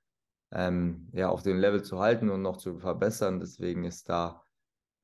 ähm, 0.51 1.09
ja, 1.13 1.29
auf 1.29 1.43
dem 1.43 1.57
Level 1.57 1.83
zu 1.83 1.99
halten 1.99 2.29
und 2.29 2.41
noch 2.41 2.57
zu 2.57 2.77
verbessern. 2.79 3.39
Deswegen 3.39 3.85
ist 3.85 4.09
da 4.09 4.43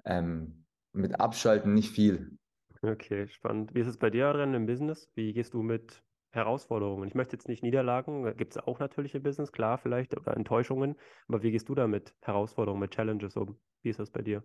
ähm, 0.03 0.65
mit 0.93 1.19
Abschalten 1.19 1.73
nicht 1.73 1.91
viel. 1.91 2.37
Okay, 2.81 3.27
spannend. 3.27 3.73
Wie 3.73 3.79
ist 3.79 3.87
es 3.87 3.97
bei 3.97 4.09
dir, 4.09 4.27
Adrian, 4.27 4.53
im 4.53 4.65
Business? 4.65 5.09
Wie 5.15 5.33
gehst 5.33 5.53
du 5.53 5.61
mit 5.61 6.03
Herausforderungen? 6.31 7.07
Ich 7.07 7.15
möchte 7.15 7.35
jetzt 7.35 7.47
nicht 7.47 7.63
Niederlagen, 7.63 8.35
gibt 8.37 8.55
es 8.55 8.57
auch 8.57 8.79
natürlich 8.79 9.15
im 9.15 9.23
Business, 9.23 9.51
klar, 9.51 9.77
vielleicht, 9.77 10.15
oder 10.15 10.35
Enttäuschungen, 10.35 10.95
aber 11.27 11.41
wie 11.41 11.51
gehst 11.51 11.69
du 11.69 11.75
da 11.75 11.87
mit 11.87 12.15
Herausforderungen, 12.21 12.81
mit 12.81 12.91
Challenges 12.91 13.35
um? 13.35 13.57
Wie 13.81 13.89
ist 13.89 13.99
das 13.99 14.11
bei 14.11 14.21
dir? 14.21 14.43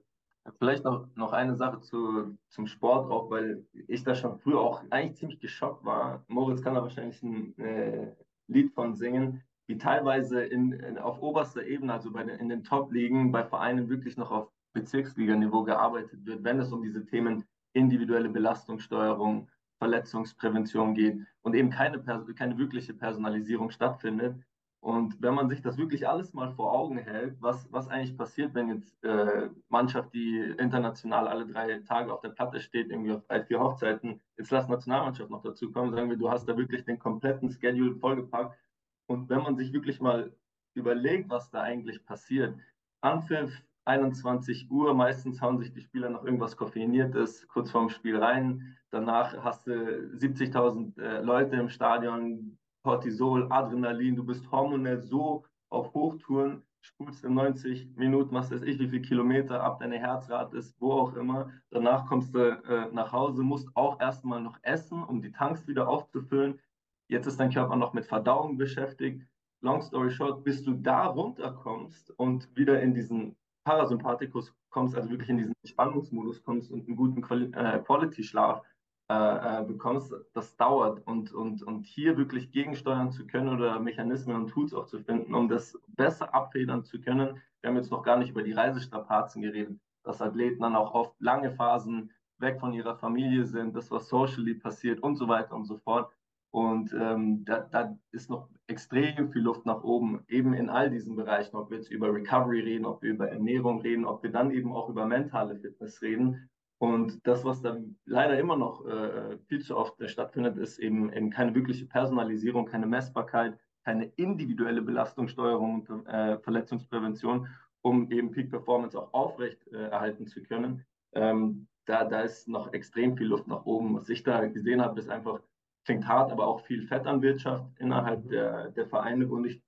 Vielleicht 0.59 0.85
noch, 0.85 1.07
noch 1.15 1.33
eine 1.33 1.55
Sache 1.55 1.81
zu, 1.81 2.37
zum 2.49 2.67
Sport 2.67 3.11
auch, 3.11 3.31
weil 3.31 3.65
ich 3.87 4.03
da 4.03 4.15
schon 4.15 4.39
früher 4.39 4.61
auch 4.61 4.83
eigentlich 4.91 5.17
ziemlich 5.17 5.39
geschockt 5.39 5.85
war. 5.85 6.25
Moritz 6.27 6.63
kann 6.63 6.75
da 6.75 6.83
wahrscheinlich 6.83 7.23
ein 7.23 7.57
äh, 7.59 8.13
Lied 8.49 8.73
von 8.73 8.95
singen, 8.95 9.45
wie 9.67 9.79
teilweise 9.79 10.43
in, 10.43 10.73
in, 10.73 10.99
auf 10.99 11.23
oberster 11.23 11.65
Ebene, 11.65 11.93
also 11.93 12.11
bei 12.11 12.25
den, 12.25 12.41
in 12.41 12.49
den 12.49 12.65
Top-Ligen, 12.65 13.31
bei 13.31 13.45
Vereinen 13.45 13.89
wirklich 13.89 14.17
noch 14.17 14.33
auf 14.33 14.49
Bezirksliganiveau 14.73 15.65
gearbeitet 15.65 16.25
wird, 16.25 16.45
wenn 16.45 16.61
es 16.61 16.73
um 16.73 16.83
diese 16.83 17.05
Themen 17.05 17.45
individuelle 17.73 18.29
Belastungssteuerung, 18.29 19.49
Verletzungsprävention 19.79 20.95
geht 20.95 21.19
und 21.43 21.55
eben 21.55 21.71
keine, 21.71 22.01
keine 22.35 22.57
wirkliche 22.57 22.95
Personalisierung 22.95 23.71
stattfindet. 23.71 24.37
Und 24.81 25.21
wenn 25.21 25.35
man 25.35 25.49
sich 25.49 25.61
das 25.63 25.77
wirklich 25.77 26.09
alles 26.09 26.35
mal 26.35 26.53
vor 26.53 26.73
Augen 26.73 26.99
hält, 26.99 27.37
was, 27.41 27.73
was 27.73 27.89
eigentlich 27.89 28.17
passiert, 28.17 28.55
wenn 28.55 28.69
jetzt 28.69 29.03
äh, 29.05 29.49
Mannschaft, 29.69 30.13
die 30.13 30.39
international 30.59 31.29
alle 31.29 31.47
drei 31.47 31.79
Tage 31.81 32.13
auf 32.13 32.21
der 32.21 32.31
Platte 32.31 32.61
steht, 32.61 32.91
irgendwie 32.91 33.13
auf 33.13 33.25
drei, 33.27 33.45
vier 33.45 33.61
Hochzeiten, 33.61 34.21
jetzt 34.37 34.51
lass 34.51 34.69
Nationalmannschaft 34.69 35.31
noch 35.31 35.43
dazu 35.43 35.71
kommen, 35.71 35.93
sagen 35.93 36.11
wir, 36.11 36.17
du 36.17 36.31
hast 36.31 36.49
da 36.49 36.57
wirklich 36.57 36.85
den 36.85 36.99
kompletten 36.99 37.51
Schedule 37.51 37.95
vollgepackt. 37.95 38.59
Und 39.07 39.29
wenn 39.29 39.43
man 39.43 39.57
sich 39.57 39.73
wirklich 39.73 40.01
mal 40.01 40.33
überlegt, 40.75 41.31
was 41.31 41.51
da 41.51 41.63
eigentlich 41.63 42.05
passiert, 42.05 42.57
Anpfiff 43.03 43.53
21 43.85 44.71
Uhr, 44.71 44.95
meistens 44.95 45.41
hauen 45.41 45.59
sich 45.59 45.73
die 45.73 45.81
Spieler 45.81 46.11
noch 46.11 46.25
irgendwas 46.25 46.57
Koffeiniertes 46.57 47.49
kurz 47.49 47.71
vorm 47.71 47.89
Spiel 47.89 48.17
rein. 48.17 48.77
Danach 48.91 49.37
hast 49.43 49.67
du 49.67 49.73
70.000 49.73 51.01
äh, 51.01 51.21
Leute 51.23 51.57
im 51.57 51.69
Stadion, 51.69 52.59
Cortisol, 52.85 53.47
Adrenalin, 53.51 54.17
du 54.17 54.25
bist 54.25 54.51
hormonell 54.51 55.01
so 55.01 55.45
auf 55.71 55.95
Hochtouren, 55.95 56.63
spulst 56.81 57.25
in 57.25 57.35
90 57.35 57.97
Minuten, 57.97 58.35
was 58.35 58.51
weiß 58.51 58.63
ich, 58.63 58.79
wie 58.79 58.89
viele 58.89 59.03
Kilometer 59.03 59.63
ab 59.63 59.81
deine 59.81 59.99
Herzrate 59.99 60.57
ist, 60.57 60.81
wo 60.81 60.93
auch 60.93 61.15
immer. 61.15 61.51
Danach 61.71 62.07
kommst 62.07 62.35
du 62.35 62.39
äh, 62.39 62.89
nach 62.93 63.13
Hause, 63.13 63.43
musst 63.43 63.69
auch 63.77 64.01
erstmal 64.01 64.41
noch 64.41 64.59
essen, 64.63 65.03
um 65.03 65.23
die 65.23 65.33
Tanks 65.33 65.67
wieder 65.67 65.89
aufzufüllen. 65.89 66.61
Jetzt 67.09 67.27
ist 67.27 67.39
dein 67.39 67.53
Körper 67.53 67.77
noch 67.77 67.93
mit 67.93 68.07
Verdauung 68.07 68.59
beschäftigt. 68.59 69.27
Long 69.61 69.81
story 69.81 70.11
short, 70.11 70.43
bis 70.45 70.65
du 70.65 70.75
da 70.75 71.07
runterkommst 71.07 72.11
und 72.19 72.55
wieder 72.57 72.81
in 72.81 72.95
diesen 72.95 73.37
Parasympathikus 73.65 74.55
kommst, 74.71 74.97
also 74.97 75.11
wirklich 75.11 75.29
in 75.29 75.39
diesen 75.39 75.55
Spannungsmodus 75.65 76.43
kommst 76.43 76.71
und 76.71 76.87
einen 76.87 76.97
guten 76.97 77.23
äh, 77.55 77.79
Quality-Schlaf 77.79 78.63
äh, 79.09 79.61
äh, 79.61 79.65
bekommst, 79.65 80.15
das 80.33 80.57
dauert. 80.57 81.07
Und, 81.07 81.33
und, 81.33 81.63
und 81.63 81.85
hier 81.85 82.17
wirklich 82.17 82.51
gegensteuern 82.51 83.11
zu 83.11 83.27
können 83.27 83.49
oder 83.49 83.79
Mechanismen 83.79 84.37
und 84.37 84.49
Tools 84.49 84.73
auch 84.73 84.87
zu 84.87 85.01
finden, 85.01 85.35
um 85.35 85.49
das 85.49 85.79
besser 85.89 86.35
abfedern 86.35 86.85
zu 86.85 87.01
können. 87.01 87.43
Wir 87.61 87.69
haben 87.69 87.77
jetzt 87.77 87.91
noch 87.91 88.03
gar 88.03 88.17
nicht 88.17 88.31
über 88.31 88.43
die 88.43 88.53
Reisestrapazen 88.53 89.43
geredet, 89.43 89.79
dass 90.03 90.23
Athleten 90.23 90.63
dann 90.63 90.77
auch 90.77 90.95
oft 90.95 91.15
lange 91.21 91.53
Phasen 91.53 92.11
weg 92.39 92.59
von 92.59 92.73
ihrer 92.73 92.97
Familie 92.97 93.45
sind, 93.45 93.77
das, 93.77 93.91
was 93.91 94.09
socially 94.09 94.55
passiert 94.55 95.01
und 95.01 95.17
so 95.17 95.29
weiter 95.29 95.55
und 95.55 95.67
so 95.67 95.77
fort. 95.79 96.11
Und 96.53 96.93
ähm, 96.93 97.47
da, 97.47 97.61
da, 97.61 97.97
ist 98.11 98.29
noch 98.29 98.51
extrem 98.67 99.33
viel 99.33 99.41
Luft 99.41 99.65
nach 99.65 99.83
oben, 99.83 100.23
eben 100.29 100.53
in 100.53 100.69
all 100.69 100.91
diesen 100.91 101.17
Bereichen, 101.17 101.57
ob 101.57 101.71
wir 101.71 101.79
jetzt 101.79 101.91
über 101.91 102.13
Recovery 102.13 102.61
reden, 102.61 102.85
ob 102.85 103.03
wir 103.03 103.11
über 103.11 103.31
Ernährung 103.31 103.81
reden, 103.81 104.05
ob 104.05 104.23
wir 104.23 104.31
dann 104.31 104.51
eben 104.51 104.71
auch 104.71 104.91
über 104.91 105.07
mentale 105.07 105.57
Fitness 105.57 106.03
reden. 106.03 106.51
Und 106.77 107.27
das, 107.27 107.45
was 107.47 107.63
dann 107.63 107.97
leider 108.05 108.39
immer 108.39 108.57
noch 108.57 108.85
äh, 108.85 109.39
viel 109.47 109.61
zu 109.61 109.77
oft 109.79 109.99
äh, 110.01 110.09
stattfindet, 110.09 110.59
ist 110.59 110.79
eben, 110.79 111.11
eben 111.11 111.31
keine 111.31 111.55
wirkliche 111.55 111.87
Personalisierung, 111.87 112.67
keine 112.67 112.87
Messbarkeit, 112.87 113.59
keine 113.83 114.07
individuelle 114.17 114.83
Belastungssteuerung 114.83 115.87
und 115.87 116.07
äh, 116.07 116.39
Verletzungsprävention, 116.41 117.49
um 117.81 118.11
eben 118.11 118.31
Peak 118.31 118.51
Performance 118.51 118.99
auch 118.99 119.15
aufrecht 119.15 119.67
äh, 119.69 119.89
erhalten 119.89 120.27
zu 120.27 120.43
können. 120.43 120.85
Ähm, 121.13 121.67
da, 121.87 122.05
da 122.05 122.21
ist 122.21 122.47
noch 122.47 122.73
extrem 122.75 123.17
viel 123.17 123.29
Luft 123.29 123.47
nach 123.49 123.65
oben. 123.65 123.95
Was 123.95 124.09
ich 124.11 124.23
da 124.23 124.45
gesehen 124.47 124.83
habe, 124.83 125.01
ist 125.01 125.09
einfach, 125.09 125.41
klingt 125.85 126.07
hart, 126.07 126.31
aber 126.31 126.47
auch 126.47 126.61
viel 126.61 126.87
Fett 126.87 127.07
an 127.07 127.23
Wirtschaft 127.23 127.67
innerhalb 127.79 128.29
der, 128.29 128.71
der 128.71 128.87
Vereine, 128.87 129.29
wo 129.29 129.39
nicht 129.39 129.63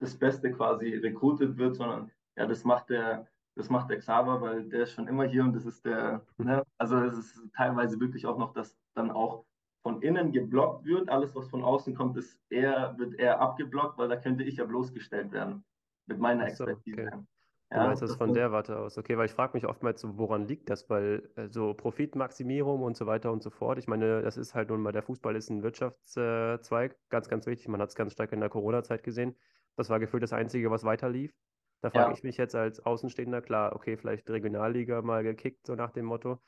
das 0.00 0.16
Beste 0.16 0.50
quasi 0.52 0.96
rekrutiert 0.96 1.56
wird, 1.56 1.76
sondern 1.76 2.10
ja, 2.36 2.46
das 2.46 2.64
macht 2.64 2.90
der, 2.90 3.26
das 3.56 3.68
macht 3.68 3.90
der 3.90 3.98
Xaver, 3.98 4.40
weil 4.40 4.68
der 4.68 4.82
ist 4.82 4.92
schon 4.92 5.08
immer 5.08 5.24
hier 5.24 5.44
und 5.44 5.54
das 5.54 5.66
ist 5.66 5.84
der, 5.84 6.24
ne? 6.38 6.64
also 6.78 6.98
es 6.98 7.18
ist 7.18 7.52
teilweise 7.54 8.00
wirklich 8.00 8.26
auch 8.26 8.38
noch, 8.38 8.52
dass 8.52 8.76
dann 8.94 9.10
auch 9.10 9.44
von 9.82 10.02
innen 10.02 10.32
geblockt 10.32 10.84
wird. 10.84 11.08
Alles, 11.08 11.34
was 11.34 11.48
von 11.48 11.64
außen 11.64 11.94
kommt, 11.94 12.16
ist 12.16 12.38
eher, 12.50 12.96
wird 12.98 13.14
eher 13.14 13.40
abgeblockt, 13.40 13.98
weil 13.98 14.08
da 14.08 14.16
könnte 14.16 14.44
ich 14.44 14.56
ja 14.56 14.64
bloßgestellt 14.64 15.32
werden 15.32 15.64
mit 16.06 16.18
meiner 16.18 16.50
so, 16.50 16.64
Expertise. 16.64 17.26
Okay. 17.70 17.78
Du 17.78 17.82
ja, 17.82 17.86
meinst 17.86 18.02
das 18.02 18.16
von 18.16 18.34
der 18.34 18.50
Warte 18.50 18.78
aus, 18.78 18.98
okay, 18.98 19.16
weil 19.16 19.26
ich 19.26 19.32
frage 19.32 19.52
mich 19.54 19.64
oftmals 19.64 20.00
so, 20.00 20.18
woran 20.18 20.48
liegt 20.48 20.68
das, 20.70 20.90
weil 20.90 21.30
äh, 21.36 21.48
so 21.48 21.72
Profitmaximierung 21.72 22.82
und 22.82 22.96
so 22.96 23.06
weiter 23.06 23.30
und 23.30 23.44
so 23.44 23.50
fort, 23.50 23.78
ich 23.78 23.86
meine, 23.86 24.22
das 24.22 24.36
ist 24.36 24.56
halt 24.56 24.70
nun 24.70 24.80
mal, 24.80 24.90
der 24.90 25.02
Fußball 25.02 25.36
ist 25.36 25.50
ein 25.50 25.62
Wirtschaftszweig, 25.62 26.96
ganz, 27.10 27.28
ganz 27.28 27.46
wichtig, 27.46 27.68
man 27.68 27.80
hat 27.80 27.90
es 27.90 27.94
ganz 27.94 28.12
stark 28.12 28.32
in 28.32 28.40
der 28.40 28.48
Corona-Zeit 28.48 29.04
gesehen, 29.04 29.36
das 29.76 29.88
war 29.88 30.00
gefühlt 30.00 30.24
das 30.24 30.32
Einzige, 30.32 30.72
was 30.72 30.82
weiter 30.82 31.08
lief, 31.08 31.32
da 31.80 31.90
frage 31.90 32.10
ja. 32.10 32.16
ich 32.16 32.22
mich 32.24 32.36
jetzt 32.36 32.54
als 32.54 32.84
Außenstehender, 32.84 33.40
klar, 33.40 33.74
okay, 33.74 33.96
vielleicht 33.96 34.28
Regionalliga 34.28 35.00
mal 35.02 35.22
gekickt, 35.22 35.66
so 35.66 35.74
nach 35.74 35.92
dem 35.92 36.06
Motto. 36.06 36.40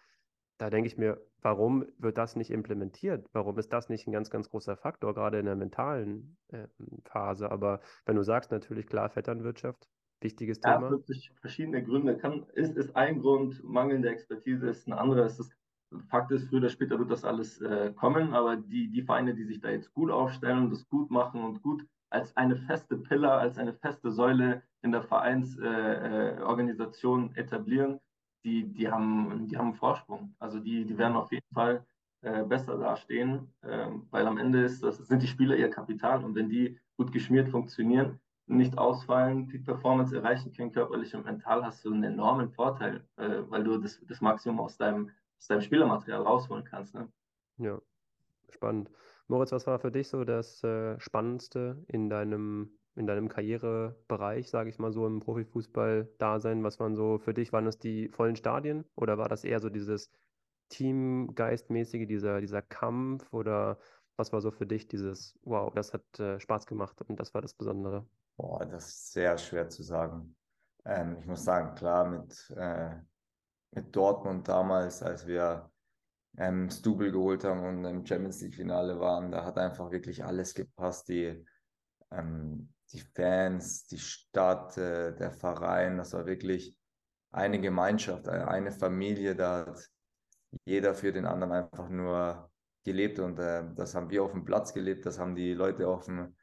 Da 0.58 0.70
denke 0.70 0.86
ich 0.86 0.98
mir, 0.98 1.20
warum 1.40 1.86
wird 1.98 2.18
das 2.18 2.36
nicht 2.36 2.50
implementiert? 2.50 3.26
Warum 3.32 3.58
ist 3.58 3.72
das 3.72 3.88
nicht 3.88 4.06
ein 4.06 4.12
ganz, 4.12 4.28
ganz 4.28 4.50
großer 4.50 4.76
Faktor, 4.76 5.14
gerade 5.14 5.38
in 5.38 5.46
der 5.46 5.56
mentalen 5.56 6.36
äh, 6.48 6.68
Phase? 7.04 7.50
Aber 7.50 7.80
wenn 8.04 8.16
du 8.16 8.22
sagst, 8.22 8.50
natürlich 8.50 8.86
klar, 8.86 9.08
Vetternwirtschaft, 9.08 9.88
wichtiges 10.22 10.60
ja, 10.62 10.74
Thema. 10.74 10.86
Ja, 10.86 10.90
wirklich 10.92 11.32
verschiedene 11.40 11.82
Gründe. 11.82 12.16
Kann, 12.16 12.46
ist, 12.54 12.76
ist 12.76 12.94
ein 12.96 13.20
Grund, 13.20 13.62
mangelnde 13.64 14.10
Expertise 14.10 14.68
ist 14.68 14.86
ein 14.86 14.92
anderer. 14.92 15.26
Ist 15.26 15.38
das, 15.38 15.50
Fakt 16.08 16.32
ist, 16.32 16.48
früher 16.48 16.60
oder 16.60 16.70
später 16.70 16.98
wird 16.98 17.10
das 17.10 17.24
alles 17.24 17.60
äh, 17.60 17.92
kommen, 17.94 18.32
aber 18.32 18.56
die, 18.56 18.90
die 18.90 19.02
Vereine, 19.02 19.34
die 19.34 19.44
sich 19.44 19.60
da 19.60 19.68
jetzt 19.70 19.92
gut 19.92 20.10
aufstellen, 20.10 20.70
das 20.70 20.88
gut 20.88 21.10
machen 21.10 21.44
und 21.44 21.60
gut 21.62 21.84
als 22.08 22.34
eine 22.36 22.56
feste 22.56 22.96
Pillar, 22.96 23.40
als 23.40 23.58
eine 23.58 23.74
feste 23.74 24.10
Säule 24.10 24.62
in 24.82 24.92
der 24.92 25.02
Vereinsorganisation 25.02 27.30
äh, 27.30 27.38
äh, 27.38 27.40
etablieren, 27.40 28.00
die, 28.44 28.72
die, 28.72 28.90
haben, 28.90 29.46
die 29.48 29.56
haben 29.56 29.68
einen 29.68 29.76
Vorsprung. 29.76 30.34
Also 30.38 30.60
die, 30.60 30.84
die 30.84 30.98
werden 30.98 31.16
auf 31.16 31.32
jeden 31.32 31.54
Fall 31.54 31.86
äh, 32.22 32.44
besser 32.44 32.78
dastehen, 32.78 33.52
äh, 33.62 33.86
weil 34.10 34.26
am 34.26 34.38
Ende 34.38 34.64
ist 34.64 34.82
das, 34.82 34.98
sind 34.98 35.22
die 35.22 35.26
Spieler 35.26 35.56
ihr 35.56 35.70
Kapital 35.70 36.24
und 36.24 36.34
wenn 36.34 36.48
die 36.48 36.78
gut 36.96 37.12
geschmiert 37.12 37.48
funktionieren, 37.48 38.20
nicht 38.46 38.76
ausfallen, 38.76 39.48
Peak 39.48 39.64
Performance 39.64 40.16
erreichen 40.16 40.52
können, 40.52 40.72
körperlich 40.72 41.14
und 41.14 41.24
mental, 41.24 41.64
hast 41.64 41.84
du 41.84 41.92
einen 41.92 42.04
enormen 42.04 42.50
Vorteil, 42.50 43.04
äh, 43.16 43.42
weil 43.48 43.64
du 43.64 43.78
das, 43.78 44.00
das 44.06 44.20
Maximum 44.20 44.60
aus 44.60 44.76
deinem, 44.76 45.10
aus 45.38 45.46
deinem 45.46 45.62
Spielermaterial 45.62 46.22
rausholen 46.22 46.64
kannst. 46.64 46.94
Ne? 46.94 47.08
Ja, 47.58 47.80
spannend. 48.50 48.90
Moritz, 49.28 49.52
was 49.52 49.66
war 49.66 49.78
für 49.78 49.92
dich 49.92 50.08
so 50.08 50.24
das 50.24 50.62
äh, 50.64 50.98
Spannendste 50.98 51.82
in 51.88 52.10
deinem, 52.10 52.70
in 52.96 53.06
deinem 53.06 53.28
Karrierebereich, 53.28 54.50
sage 54.50 54.68
ich 54.68 54.78
mal 54.78 54.92
so, 54.92 55.06
im 55.06 55.20
Profifußball-Dasein? 55.20 56.62
Was 56.64 56.80
waren 56.80 56.94
so 56.94 57.18
für 57.18 57.32
dich, 57.32 57.52
waren 57.52 57.64
das 57.64 57.78
die 57.78 58.08
vollen 58.08 58.36
Stadien 58.36 58.84
oder 58.96 59.18
war 59.18 59.28
das 59.28 59.44
eher 59.44 59.60
so 59.60 59.70
dieses 59.70 60.10
Teamgeistmäßige, 60.68 62.06
dieser, 62.06 62.40
dieser 62.40 62.62
Kampf 62.62 63.32
oder 63.32 63.78
was 64.16 64.32
war 64.32 64.40
so 64.40 64.50
für 64.50 64.66
dich 64.66 64.88
dieses, 64.88 65.38
wow, 65.42 65.72
das 65.74 65.92
hat 65.92 66.20
äh, 66.20 66.38
Spaß 66.38 66.66
gemacht 66.66 67.00
und 67.02 67.18
das 67.18 67.32
war 67.34 67.42
das 67.42 67.54
Besondere? 67.54 68.06
Boah, 68.36 68.64
das 68.64 68.88
ist 68.88 69.12
sehr 69.12 69.38
schwer 69.38 69.68
zu 69.68 69.82
sagen. 69.82 70.36
Ähm, 70.84 71.16
ich 71.20 71.26
muss 71.26 71.44
sagen, 71.44 71.74
klar, 71.74 72.08
mit, 72.08 72.50
äh, 72.56 72.96
mit 73.72 73.94
Dortmund 73.94 74.48
damals, 74.48 75.02
als 75.02 75.26
wir 75.26 75.70
ähm, 76.38 76.70
Stubel 76.70 77.12
geholt 77.12 77.44
haben 77.44 77.64
und 77.64 77.84
im 77.84 78.06
Champions 78.06 78.40
League-Finale 78.40 78.98
waren. 78.98 79.30
Da 79.30 79.44
hat 79.44 79.58
einfach 79.58 79.90
wirklich 79.90 80.24
alles 80.24 80.54
gepasst. 80.54 81.08
Die, 81.08 81.44
ähm, 82.10 82.72
die 82.92 83.00
Fans, 83.00 83.86
die 83.86 83.98
Stadt, 83.98 84.76
äh, 84.78 85.14
der 85.14 85.32
Verein, 85.32 85.98
das 85.98 86.12
war 86.12 86.26
wirklich 86.26 86.76
eine 87.30 87.60
Gemeinschaft, 87.60 88.28
eine 88.28 88.72
Familie. 88.72 89.34
Da 89.34 89.66
hat 89.66 89.90
jeder 90.64 90.94
für 90.94 91.12
den 91.12 91.26
anderen 91.26 91.52
einfach 91.52 91.88
nur 91.88 92.50
gelebt 92.84 93.18
und 93.18 93.38
äh, 93.38 93.64
das 93.74 93.94
haben 93.94 94.10
wir 94.10 94.22
auf 94.22 94.32
dem 94.32 94.44
Platz 94.44 94.72
gelebt, 94.72 95.06
das 95.06 95.18
haben 95.18 95.34
die 95.34 95.54
Leute 95.54 95.88
auf, 95.88 96.06
dem, 96.06 96.34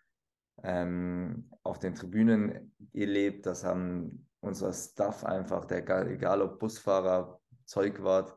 ähm, 0.63 1.49
auf 1.63 1.79
den 1.79 1.95
Tribünen 1.95 2.75
gelebt, 2.93 3.45
das 3.45 3.63
haben 3.63 4.27
unser 4.41 4.71
Staff 4.73 5.23
einfach, 5.23 5.65
der, 5.65 5.87
egal 6.07 6.41
ob 6.41 6.59
Busfahrer, 6.59 7.39
Zeugwart, 7.65 8.35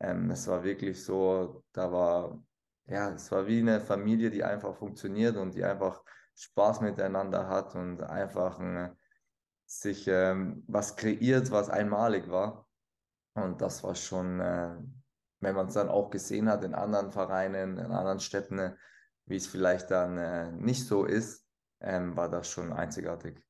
ähm, 0.00 0.30
es 0.30 0.46
war 0.48 0.64
wirklich 0.64 1.02
so, 1.02 1.64
da 1.72 1.90
war, 1.90 2.42
ja, 2.86 3.10
es 3.10 3.30
war 3.30 3.46
wie 3.46 3.60
eine 3.60 3.80
Familie, 3.80 4.30
die 4.30 4.44
einfach 4.44 4.74
funktioniert 4.74 5.36
und 5.36 5.54
die 5.54 5.64
einfach 5.64 6.02
Spaß 6.34 6.80
miteinander 6.80 7.48
hat 7.48 7.74
und 7.74 8.02
einfach 8.02 8.58
ein, 8.58 8.96
sich 9.66 10.06
ähm, 10.08 10.64
was 10.66 10.96
kreiert, 10.96 11.50
was 11.50 11.70
einmalig 11.70 12.28
war. 12.28 12.68
Und 13.34 13.60
das 13.60 13.82
war 13.82 13.94
schon, 13.94 14.40
äh, 14.40 14.76
wenn 15.44 15.54
man 15.54 15.66
es 15.66 15.74
dann 15.74 15.88
auch 15.88 16.10
gesehen 16.10 16.48
hat 16.48 16.64
in 16.64 16.74
anderen 16.74 17.10
Vereinen, 17.10 17.78
in 17.78 17.92
anderen 17.92 18.20
Städten, 18.20 18.76
wie 19.26 19.36
es 19.36 19.46
vielleicht 19.46 19.90
dann 19.90 20.18
äh, 20.18 20.52
nicht 20.52 20.86
so 20.86 21.04
ist, 21.04 21.46
ähm, 21.80 22.16
war 22.16 22.28
das 22.28 22.48
schon 22.48 22.72
einzigartig. 22.72 23.42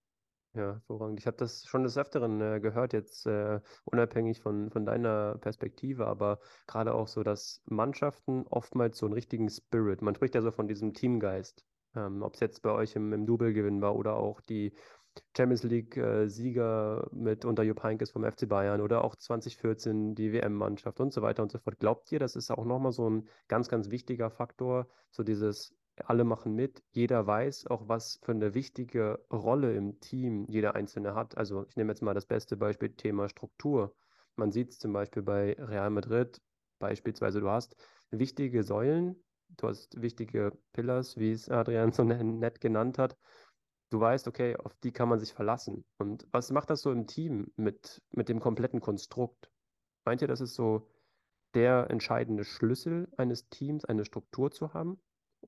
Ja, 0.55 0.75
hervorragend. 0.75 1.19
Ich 1.19 1.27
habe 1.27 1.37
das 1.37 1.67
schon 1.67 1.83
des 1.83 1.99
Öfteren 1.99 2.41
äh, 2.41 2.61
gehört, 2.61 2.93
jetzt 2.93 3.27
äh, 3.27 3.61
unabhängig 3.85 4.41
von, 4.41 4.71
von 4.71 4.87
deiner 4.87 5.37
Perspektive, 5.39 6.07
aber 6.07 6.39
gerade 6.69 6.95
auch 6.95 7.09
so, 7.09 7.25
dass 7.25 7.61
Mannschaften 7.65 8.47
oftmals 8.49 8.99
so 8.99 9.07
einen 9.07 9.15
richtigen 9.15 9.51
Spirit, 9.51 10.01
man 10.01 10.15
spricht 10.15 10.37
ja 10.37 10.43
so 10.43 10.53
von 10.53 10.69
diesem 10.69 10.95
Teamgeist, 10.95 11.65
ähm, 11.97 12.23
ob 12.23 12.35
es 12.35 12.41
jetzt 12.41 12.63
bei 12.63 12.71
euch 12.71 12.95
im, 12.95 13.13
im 13.13 13.27
Double-Gewinn 13.27 13.83
war 13.83 13.97
oder 13.97 14.15
auch 14.15 14.41
die 14.43 14.73
Champions 15.37 15.63
League-Sieger 15.63 17.09
mit 17.13 17.45
unter 17.45 17.63
Jupp 17.63 17.83
Heynckes 17.83 18.11
vom 18.11 18.25
FC 18.25 18.49
Bayern 18.49 18.81
oder 18.81 19.05
auch 19.05 19.17
2014 19.17 20.15
die 20.15 20.33
WM-Mannschaft 20.33 21.01
und 21.01 21.13
so 21.13 21.23
weiter 21.23 21.43
und 21.43 21.53
so 21.53 21.59
fort. 21.59 21.79
Glaubt 21.79 22.11
ihr, 22.13 22.19
das 22.19 22.37
ist 22.37 22.51
auch 22.51 22.65
nochmal 22.65 22.93
so 22.93 23.09
ein 23.09 23.29
ganz, 23.49 23.69
ganz 23.69 23.91
wichtiger 23.91 24.31
Faktor, 24.31 24.89
so 25.11 25.23
dieses 25.23 25.75
alle 25.97 26.25
machen 26.25 26.55
mit, 26.55 26.83
jeder 26.91 27.27
weiß 27.27 27.69
auch, 27.69 27.89
was 27.89 28.19
für 28.23 28.33
eine 28.33 28.55
wichtige 28.55 29.25
Rolle 29.33 29.75
im 29.75 30.01
Team 30.01 30.45
jeder 30.49 30.75
Einzelne 30.75 31.15
hat. 31.15 31.37
Also 31.37 31.67
ich 31.69 31.77
nehme 31.77 31.93
jetzt 31.93 32.03
mal 32.03 32.15
das 32.15 32.27
beste 32.27 32.57
Beispiel, 32.57 32.91
Thema 32.91 33.29
Struktur. 33.29 33.95
Man 34.37 34.51
sieht 34.51 34.71
es 34.71 34.79
zum 34.79 34.93
Beispiel 34.93 35.23
bei 35.23 35.55
Real 35.59 35.91
Madrid, 35.91 36.41
beispielsweise 36.81 37.41
du 37.41 37.49
hast 37.49 37.77
wichtige 38.11 38.65
Säulen, 38.65 39.23
du 39.57 39.69
hast 39.69 40.01
wichtige 40.01 40.53
Pillars, 40.73 41.17
wie 41.17 41.31
es 41.31 41.49
Adrian 41.49 41.93
so 41.93 42.03
nett 42.05 42.61
genannt 42.61 42.99
hat. 42.99 43.17
Du 43.91 44.01
weißt, 44.01 44.27
okay, 44.29 44.57
auf 44.57 44.75
die 44.83 44.93
kann 44.93 45.09
man 45.09 45.21
sich 45.21 45.33
verlassen. 45.33 45.85
Und 45.99 46.27
was 46.33 46.51
macht 46.51 46.71
das 46.71 46.83
so 46.83 46.91
im 46.91 47.07
Team 47.07 47.53
mit, 47.57 48.03
mit 48.11 48.29
dem 48.29 48.41
kompletten 48.41 48.81
Konstrukt? 48.81 49.51
Meint 50.05 50.23
ihr, 50.23 50.29
das 50.29 50.41
ist 50.41 50.55
so 50.55 50.91
der 51.55 51.91
entscheidende 51.91 52.45
Schlüssel 52.45 53.09
eines 53.17 53.49
Teams, 53.49 53.85
eine 53.85 54.05
Struktur 54.05 54.51
zu 54.51 54.75
haben? 54.75 54.99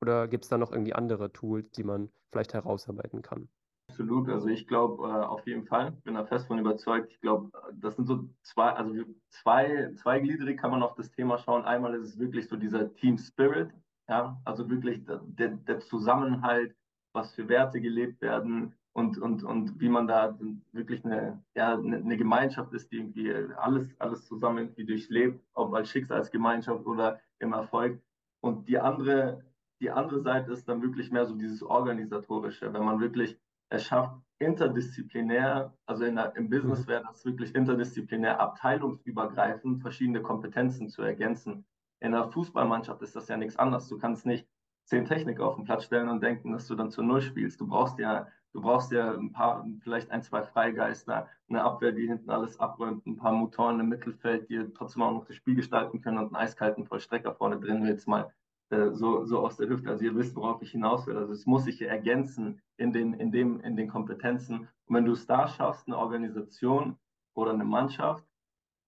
Oder 0.01 0.29
gibt 0.29 0.45
es 0.45 0.51
da 0.51 0.59
noch 0.59 0.73
irgendwie 0.73 0.95
andere 0.95 1.33
Tools, 1.33 1.71
die 1.73 1.85
man 1.85 2.11
vielleicht 2.31 2.55
herausarbeiten 2.55 3.23
kann? 3.23 3.49
Absolut, 3.89 4.29
also 4.29 4.49
ich 4.49 4.67
glaube 4.67 5.09
äh, 5.09 5.25
auf 5.25 5.47
jeden 5.47 5.65
Fall, 5.65 5.93
bin 6.05 6.15
da 6.15 6.25
fest 6.27 6.49
von 6.49 6.59
überzeugt. 6.59 7.13
Ich 7.13 7.21
glaube, 7.21 7.51
das 7.73 7.97
sind 7.97 8.07
so 8.07 8.29
zwei, 8.43 8.71
also 8.73 8.93
zwei, 9.31 9.93
zweigliedrig 9.95 10.59
kann 10.59 10.71
man 10.71 10.83
auf 10.83 10.95
das 10.97 11.11
Thema 11.11 11.39
schauen. 11.39 11.65
Einmal 11.65 11.95
ist 11.95 12.09
es 12.09 12.19
wirklich 12.19 12.49
so 12.49 12.57
dieser 12.57 12.93
Team 12.95 13.17
Spirit, 13.17 13.71
ja, 14.09 14.41
also 14.45 14.69
wirklich 14.69 15.05
der, 15.07 15.51
der 15.51 15.81
Zusammenhalt, 15.81 16.75
was 17.17 17.35
für 17.35 17.49
Werte 17.49 17.81
gelebt 17.81 18.21
werden 18.23 18.75
und, 18.93 19.19
und, 19.19 19.43
und 19.43 19.81
wie 19.81 19.89
man 19.89 20.07
da 20.07 20.39
wirklich 20.73 21.05
eine, 21.05 21.43
ja, 21.55 21.75
eine 21.75 22.17
Gemeinschaft 22.17 22.73
ist, 22.73 22.93
die 22.93 22.99
irgendwie 22.99 23.33
alles, 23.57 23.89
alles 23.99 24.25
zusammen 24.25 24.59
irgendwie 24.59 24.87
durchlebt, 24.87 25.43
ob 25.55 25.75
als 25.75 25.91
Schicksalsgemeinschaft 25.91 26.87
oder 26.87 27.21
im 27.41 27.53
Erfolg. 27.53 28.01
Und 28.41 28.69
die 28.69 28.79
andere 28.79 29.43
die 29.81 29.91
andere 29.91 30.21
Seite 30.21 30.53
ist 30.53 30.69
dann 30.69 30.83
wirklich 30.83 31.11
mehr 31.11 31.27
so 31.27 31.35
dieses 31.35 31.63
Organisatorische, 31.63 32.73
wenn 32.73 32.85
man 32.85 33.01
wirklich 33.01 33.39
es 33.69 33.85
schafft, 33.85 34.17
interdisziplinär, 34.39 35.77
also 35.87 36.05
der, 36.05 36.37
im 36.37 36.49
Business 36.49 36.85
mhm. 36.85 36.89
wäre 36.89 37.05
das 37.05 37.25
wirklich 37.25 37.55
interdisziplinär, 37.55 38.41
abteilungsübergreifend 38.41 39.83
verschiedene 39.83 40.23
Kompetenzen 40.23 40.89
zu 40.89 41.03
ergänzen. 41.03 41.67
In 42.01 42.15
einer 42.15 42.31
Fußballmannschaft 42.31 43.03
ist 43.03 43.17
das 43.17 43.29
ja 43.29 43.37
nichts 43.37 43.57
anderes. 43.57 43.89
Du 43.89 43.99
kannst 43.99 44.25
nicht 44.25 44.47
zehn 44.87 45.05
Techniker 45.05 45.47
auf 45.47 45.57
den 45.57 45.65
Platz 45.65 45.85
stellen 45.85 46.09
und 46.09 46.23
denken, 46.23 46.53
dass 46.53 46.67
du 46.67 46.75
dann 46.75 46.91
zu 46.91 47.03
Null 47.03 47.21
spielst. 47.21 47.61
Du 47.61 47.67
brauchst 47.67 47.99
ja, 47.99 48.29
du 48.53 48.61
brauchst 48.61 48.93
ja 48.93 49.13
ein 49.13 49.33
paar, 49.33 49.67
vielleicht 49.81 50.11
ein, 50.11 50.23
zwei 50.23 50.43
Freigeister, 50.43 51.29
eine 51.49 51.63
Abwehr, 51.63 51.93
die 51.93 52.07
hinten 52.07 52.31
alles 52.31 52.59
abräumt, 52.59 53.05
ein 53.07 53.17
paar 53.17 53.33
Motoren 53.33 53.81
im 53.81 53.89
Mittelfeld, 53.89 54.49
die 54.49 54.65
trotzdem 54.75 55.03
auch 55.03 55.13
noch 55.13 55.27
das 55.27 55.37
Spiel 55.37 55.57
gestalten 55.57 56.01
können 56.01 56.19
und 56.19 56.27
einen 56.27 56.37
eiskalten 56.37 56.87
Vollstrecker 56.87 57.35
vorne 57.35 57.59
drin, 57.59 57.85
jetzt 57.85 58.07
mal 58.07 58.33
äh, 58.71 58.91
so, 58.93 59.25
so 59.25 59.41
aus 59.41 59.57
der 59.57 59.69
Hüfte. 59.69 59.91
Also 59.91 60.05
ihr 60.05 60.15
wisst, 60.15 60.37
worauf 60.37 60.63
ich 60.63 60.71
hinaus 60.71 61.07
will. 61.07 61.17
Also 61.17 61.33
es 61.33 61.47
muss 61.47 61.65
sich 61.65 61.83
ergänzen 61.83 62.61
in 62.77 62.93
den, 62.93 63.15
in 63.15 63.33
dem, 63.33 63.61
in 63.61 63.77
den 63.77 63.89
Kompetenzen. 63.89 64.69
Und 64.87 64.95
wenn 64.95 65.05
du 65.05 65.13
es 65.13 65.27
da 65.27 65.49
schaffst, 65.49 65.89
eine 65.89 65.99
Organisation 65.99 66.97
oder 67.35 67.53
eine 67.53 67.65
Mannschaft 67.65 68.25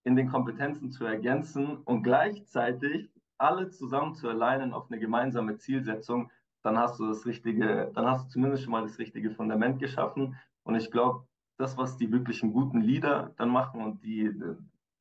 in 0.04 0.14
den 0.14 0.28
Kompetenzen 0.28 0.90
zu 0.90 1.04
ergänzen 1.04 1.76
und 1.78 2.02
gleichzeitig 2.02 3.10
alle 3.38 3.70
zusammen 3.70 4.14
zu 4.14 4.28
alleinen 4.28 4.72
auf 4.72 4.90
eine 4.90 4.98
gemeinsame 5.00 5.56
Zielsetzung, 5.56 6.30
dann 6.62 6.76
hast 6.78 6.98
du 6.98 7.06
das 7.06 7.24
richtige, 7.24 7.90
dann 7.94 8.06
hast 8.06 8.26
du 8.26 8.30
zumindest 8.30 8.64
schon 8.64 8.72
mal 8.72 8.82
das 8.82 8.98
richtige 8.98 9.30
Fundament 9.30 9.78
geschaffen. 9.78 10.36
Und 10.64 10.74
ich 10.74 10.90
glaube, 10.90 11.26
das, 11.56 11.76
was 11.76 11.96
die 11.96 12.12
wirklichen 12.12 12.52
guten 12.52 12.80
Leader 12.80 13.32
dann 13.36 13.50
machen 13.50 13.82
und 13.82 14.02
die, 14.04 14.32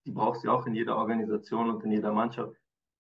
die 0.06 0.12
brauchst 0.12 0.44
du 0.44 0.52
auch 0.52 0.66
in 0.66 0.76
jeder 0.76 0.98
Organisation 0.98 1.70
und 1.70 1.84
in 1.84 1.92
jeder 1.92 2.14
Mannschaft, 2.14 2.54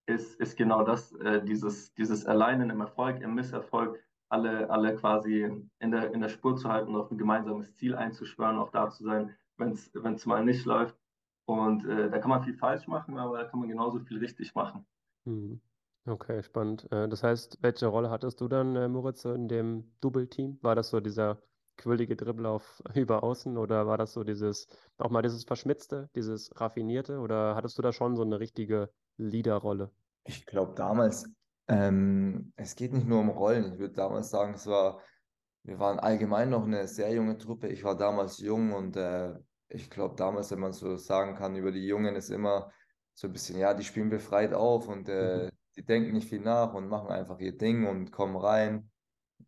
ist, 0.08 0.40
ist 0.40 0.58
genau 0.58 0.84
das, 0.84 1.12
äh, 1.14 1.44
dieses, 1.44 1.94
dieses 1.94 2.26
Alleinen 2.26 2.70
im 2.70 2.82
Erfolg, 2.82 3.22
im 3.22 3.36
Misserfolg, 3.36 4.02
alle, 4.30 4.70
alle 4.70 4.96
quasi 4.96 5.44
in 5.80 5.92
der, 5.92 6.14
in 6.14 6.22
der 6.22 6.30
Spur 6.30 6.56
zu 6.56 6.70
halten, 6.70 6.96
auf 6.96 7.12
ein 7.12 7.18
gemeinsames 7.18 7.74
Ziel 7.76 7.96
einzuschwören, 7.96 8.58
auch 8.58 8.72
da 8.72 8.90
zu 8.90 9.04
sein, 9.04 9.36
wenn 9.58 9.72
es 9.72 10.26
mal 10.26 10.44
nicht 10.44 10.66
läuft. 10.66 10.98
Und 11.46 11.86
äh, 11.86 12.10
da 12.10 12.20
kann 12.20 12.30
man 12.30 12.44
viel 12.44 12.56
falsch 12.56 12.88
machen, 12.88 13.18
aber 13.18 13.38
da 13.38 13.46
kann 13.46 13.60
man 13.60 13.70
genauso 13.70 14.00
viel 14.00 14.18
richtig 14.18 14.54
machen. 14.54 14.86
Hm. 15.28 15.60
Okay, 16.06 16.42
spannend. 16.42 16.90
Äh, 16.90 17.10
das 17.10 17.22
heißt, 17.22 17.58
welche 17.62 17.88
Rolle 17.88 18.10
hattest 18.10 18.40
du 18.40 18.48
dann, 18.48 18.78
äh, 18.78 18.88
Moritz, 18.88 19.26
in 19.26 19.50
dem 19.50 19.92
Double-Team? 20.00 20.58
War 20.62 20.74
das 20.74 20.90
so 20.90 21.02
dieser 21.02 21.42
quirlige 21.76 22.16
Dribbel 22.16 22.46
auf 22.46 22.82
über 22.96 23.24
Außen 23.24 23.58
oder 23.58 23.86
war 23.88 23.98
das 23.98 24.14
so 24.14 24.24
dieses, 24.24 24.68
auch 24.98 25.10
mal 25.10 25.22
dieses 25.22 25.44
Verschmitzte, 25.44 26.10
dieses 26.16 26.50
Raffinierte 26.60 27.20
oder 27.20 27.56
hattest 27.56 27.78
du 27.78 27.82
da 27.82 27.92
schon 27.92 28.16
so 28.16 28.24
eine 28.24 28.40
richtige 28.40 28.90
Leaderrolle? 29.18 29.92
Ich 30.24 30.46
glaube 30.46 30.76
damals, 30.76 31.30
ähm, 31.68 32.54
es 32.56 32.76
geht 32.78 32.94
nicht 32.94 33.08
nur 33.08 33.20
um 33.20 33.30
Rollen. 33.30 33.74
Ich 33.74 33.80
würde 33.80 33.94
damals 33.94 34.30
sagen, 34.30 34.54
es 34.54 34.66
war, 34.66 35.02
wir 35.64 35.78
waren 35.78 36.00
allgemein 36.00 36.50
noch 36.50 36.64
eine 36.64 36.88
sehr 36.88 37.12
junge 37.12 37.38
Truppe. 37.38 37.68
Ich 37.68 37.84
war 37.84 37.98
damals 37.98 38.40
jung 38.40 38.72
und 38.72 38.96
äh, 38.96 39.34
ich 39.68 39.90
glaube 39.90 40.16
damals, 40.16 40.52
wenn 40.52 40.60
man 40.60 40.72
so 40.72 40.96
sagen 40.96 41.36
kann, 41.36 41.58
über 41.58 41.74
die 41.74 41.86
Jungen 41.86 42.16
ist 42.16 42.30
immer 42.30 42.72
so 43.18 43.28
ein 43.28 43.34
bisschen, 43.34 43.58
ja, 43.58 43.74
die 43.74 43.84
spielen 43.84 44.12
befreit 44.12 44.54
auf 44.54 44.88
und 44.88 45.10
äh, 45.10 45.46
mhm. 45.46 45.50
die 45.76 45.84
denken 45.84 46.14
nicht 46.14 46.30
viel 46.30 46.40
nach 46.40 46.76
und 46.76 46.88
machen 46.88 47.10
einfach 47.10 47.40
ihr 47.40 47.58
Ding 47.58 47.88
und 47.88 48.12
kommen 48.12 48.36
rein 48.36 48.92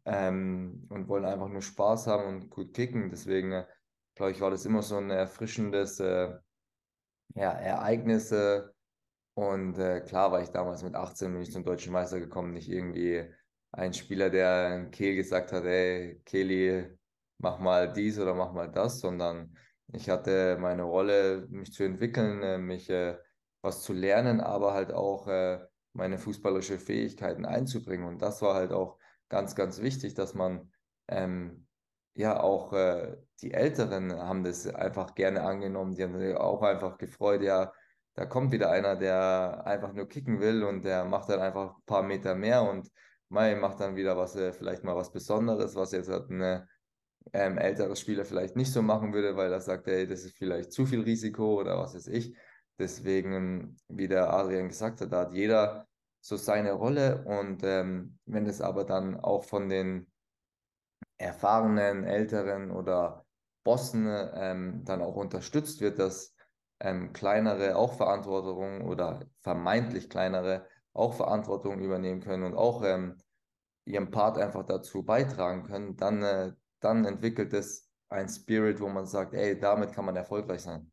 ähm, 0.05 0.87
und 0.89 1.07
wollen 1.07 1.23
einfach 1.23 1.49
nur 1.49 1.61
Spaß 1.61 2.07
haben 2.07 2.25
und 2.25 2.49
gut 2.49 2.73
kicken. 2.73 3.11
Deswegen, 3.11 3.51
äh, 3.51 3.65
glaube 4.15 4.31
ich, 4.31 4.41
war 4.41 4.49
das 4.49 4.65
immer 4.65 4.81
so 4.81 4.97
ein 4.97 5.11
erfrischendes 5.11 5.99
äh, 5.99 6.33
ja, 7.35 7.51
Ereignis. 7.51 8.31
Äh, 8.31 8.63
und 9.35 9.77
äh, 9.77 10.01
klar 10.01 10.31
war 10.31 10.41
ich 10.41 10.49
damals 10.49 10.81
mit 10.81 10.95
18 10.95 11.31
bin 11.31 11.43
ich 11.43 11.51
zum 11.51 11.63
deutschen 11.63 11.93
Meister 11.93 12.19
gekommen, 12.19 12.53
nicht 12.53 12.69
irgendwie 12.69 13.23
ein 13.71 13.93
Spieler, 13.93 14.31
der 14.31 14.89
Kehl 14.89 15.15
gesagt 15.15 15.51
hat, 15.51 15.63
ey, 15.65 16.19
Kehli, 16.25 16.89
mach 17.37 17.59
mal 17.59 17.93
dies 17.93 18.17
oder 18.17 18.33
mach 18.33 18.51
mal 18.51 18.71
das, 18.71 18.99
sondern 18.99 19.55
ich 19.93 20.09
hatte 20.09 20.57
meine 20.59 20.83
Rolle, 20.83 21.45
mich 21.51 21.71
zu 21.71 21.83
entwickeln, 21.83 22.41
äh, 22.41 22.57
mich 22.57 22.89
äh, 22.89 23.15
was 23.61 23.83
zu 23.83 23.93
lernen, 23.93 24.41
aber 24.41 24.73
halt 24.73 24.91
auch 24.93 25.27
äh, 25.27 25.59
meine 25.93 26.17
fußballerische 26.17 26.79
Fähigkeiten 26.79 27.45
einzubringen. 27.45 28.07
Und 28.07 28.21
das 28.21 28.41
war 28.41 28.55
halt 28.55 28.71
auch 28.71 28.97
ganz, 29.29 29.55
ganz 29.55 29.81
wichtig, 29.81 30.13
dass 30.13 30.33
man 30.33 30.71
ähm, 31.07 31.67
ja 32.13 32.41
auch 32.41 32.73
äh, 32.73 33.17
die 33.41 33.53
Älteren 33.53 34.13
haben 34.13 34.43
das 34.43 34.67
einfach 34.67 35.15
gerne 35.15 35.43
angenommen, 35.43 35.95
die 35.95 36.03
haben 36.03 36.17
sich 36.17 36.35
auch 36.35 36.61
einfach 36.61 36.97
gefreut, 36.97 37.41
ja, 37.41 37.71
da 38.15 38.25
kommt 38.25 38.51
wieder 38.51 38.69
einer, 38.71 38.95
der 38.95 39.61
einfach 39.65 39.93
nur 39.93 40.07
kicken 40.07 40.39
will 40.41 40.63
und 40.63 40.83
der 40.83 41.05
macht 41.05 41.29
dann 41.29 41.39
einfach 41.39 41.77
ein 41.77 41.85
paar 41.85 42.03
Meter 42.03 42.35
mehr 42.35 42.63
und 42.63 42.89
Mai 43.29 43.55
macht 43.55 43.79
dann 43.79 43.95
wieder 43.95 44.17
was, 44.17 44.35
äh, 44.35 44.51
vielleicht 44.53 44.83
mal 44.83 44.95
was 44.95 45.11
Besonderes, 45.11 45.75
was 45.75 45.91
jetzt 45.91 46.09
halt 46.09 46.29
ein 46.29 46.67
ähm, 47.33 47.57
älterer 47.57 47.95
Spieler 47.95 48.25
vielleicht 48.25 48.55
nicht 48.55 48.73
so 48.73 48.81
machen 48.81 49.13
würde, 49.13 49.35
weil 49.35 49.51
er 49.51 49.61
sagt, 49.61 49.87
ey, 49.87 50.07
das 50.07 50.23
ist 50.23 50.37
vielleicht 50.37 50.71
zu 50.71 50.85
viel 50.85 51.01
Risiko 51.01 51.59
oder 51.59 51.77
was 51.77 51.93
weiß 51.95 52.07
ich. 52.07 52.35
Deswegen, 52.79 53.77
wie 53.89 54.07
der 54.07 54.33
Adrian 54.33 54.69
gesagt 54.69 55.01
hat, 55.01 55.11
da 55.11 55.21
hat 55.21 55.33
jeder 55.33 55.87
so 56.21 56.37
seine 56.37 56.73
Rolle 56.73 57.23
und 57.25 57.63
ähm, 57.63 58.17
wenn 58.25 58.45
es 58.45 58.61
aber 58.61 58.85
dann 58.85 59.19
auch 59.19 59.43
von 59.43 59.69
den 59.69 60.07
erfahrenen, 61.17 62.05
älteren 62.05 62.71
oder 62.71 63.25
Bossen 63.63 64.07
ähm, 64.33 64.83
dann 64.85 65.01
auch 65.01 65.15
unterstützt 65.15 65.81
wird, 65.81 65.99
dass 65.99 66.33
ähm, 66.79 67.13
kleinere 67.13 67.75
auch 67.75 67.93
Verantwortung 67.93 68.81
oder 68.87 69.25
vermeintlich 69.41 70.09
kleinere 70.09 70.65
auch 70.93 71.13
Verantwortung 71.13 71.79
übernehmen 71.79 72.21
können 72.21 72.43
und 72.43 72.55
auch 72.55 72.83
ähm, 72.83 73.17
ihren 73.85 74.11
Part 74.11 74.37
einfach 74.37 74.65
dazu 74.65 75.03
beitragen 75.03 75.63
können, 75.63 75.97
dann, 75.97 76.23
äh, 76.23 76.53
dann 76.79 77.05
entwickelt 77.05 77.53
es 77.53 77.89
ein 78.09 78.29
Spirit, 78.29 78.79
wo 78.79 78.87
man 78.87 79.05
sagt, 79.05 79.33
ey, 79.33 79.59
damit 79.59 79.93
kann 79.93 80.05
man 80.05 80.15
erfolgreich 80.15 80.61
sein. 80.61 80.91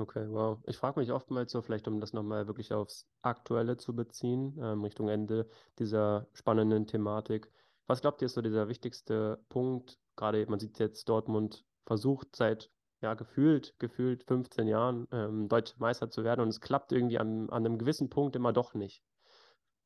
Okay, 0.00 0.26
wow. 0.30 0.58
Ich 0.66 0.78
frage 0.78 0.98
mich 0.98 1.12
oftmals 1.12 1.52
so, 1.52 1.60
vielleicht 1.60 1.86
um 1.86 2.00
das 2.00 2.14
nochmal 2.14 2.46
wirklich 2.46 2.72
aufs 2.72 3.06
Aktuelle 3.20 3.76
zu 3.76 3.94
beziehen, 3.94 4.58
ähm, 4.58 4.82
Richtung 4.82 5.10
Ende 5.10 5.46
dieser 5.78 6.26
spannenden 6.32 6.86
Thematik. 6.86 7.52
Was 7.86 8.00
glaubt 8.00 8.22
ihr 8.22 8.26
ist 8.26 8.34
so 8.34 8.40
dieser 8.40 8.68
wichtigste 8.68 9.44
Punkt? 9.50 9.98
Gerade 10.16 10.46
man 10.46 10.58
sieht 10.58 10.78
jetzt, 10.78 11.06
Dortmund 11.10 11.66
versucht 11.84 12.34
seit 12.34 12.70
ja, 13.02 13.12
gefühlt, 13.12 13.78
gefühlt 13.78 14.24
15 14.24 14.68
Jahren 14.68 15.06
ähm, 15.12 15.50
deutscher 15.50 15.76
Meister 15.78 16.10
zu 16.10 16.24
werden 16.24 16.40
und 16.40 16.48
es 16.48 16.62
klappt 16.62 16.92
irgendwie 16.92 17.18
an, 17.18 17.50
an 17.50 17.66
einem 17.66 17.76
gewissen 17.76 18.08
Punkt 18.08 18.36
immer 18.36 18.54
doch 18.54 18.72
nicht. 18.72 19.02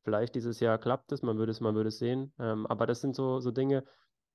Vielleicht 0.03 0.35
dieses 0.35 0.61
Jahr 0.61 0.77
klappt 0.77 1.11
es, 1.11 1.23
man 1.23 1.37
würde 1.37 1.51
es, 1.51 1.59
man 1.59 1.75
würde 1.75 1.89
es 1.89 1.99
sehen. 1.99 2.33
Ähm, 2.39 2.65
aber 2.67 2.87
das 2.87 3.01
sind 3.01 3.17
so, 3.17 3.41
so 3.41 3.51
Dinge, 3.51 3.83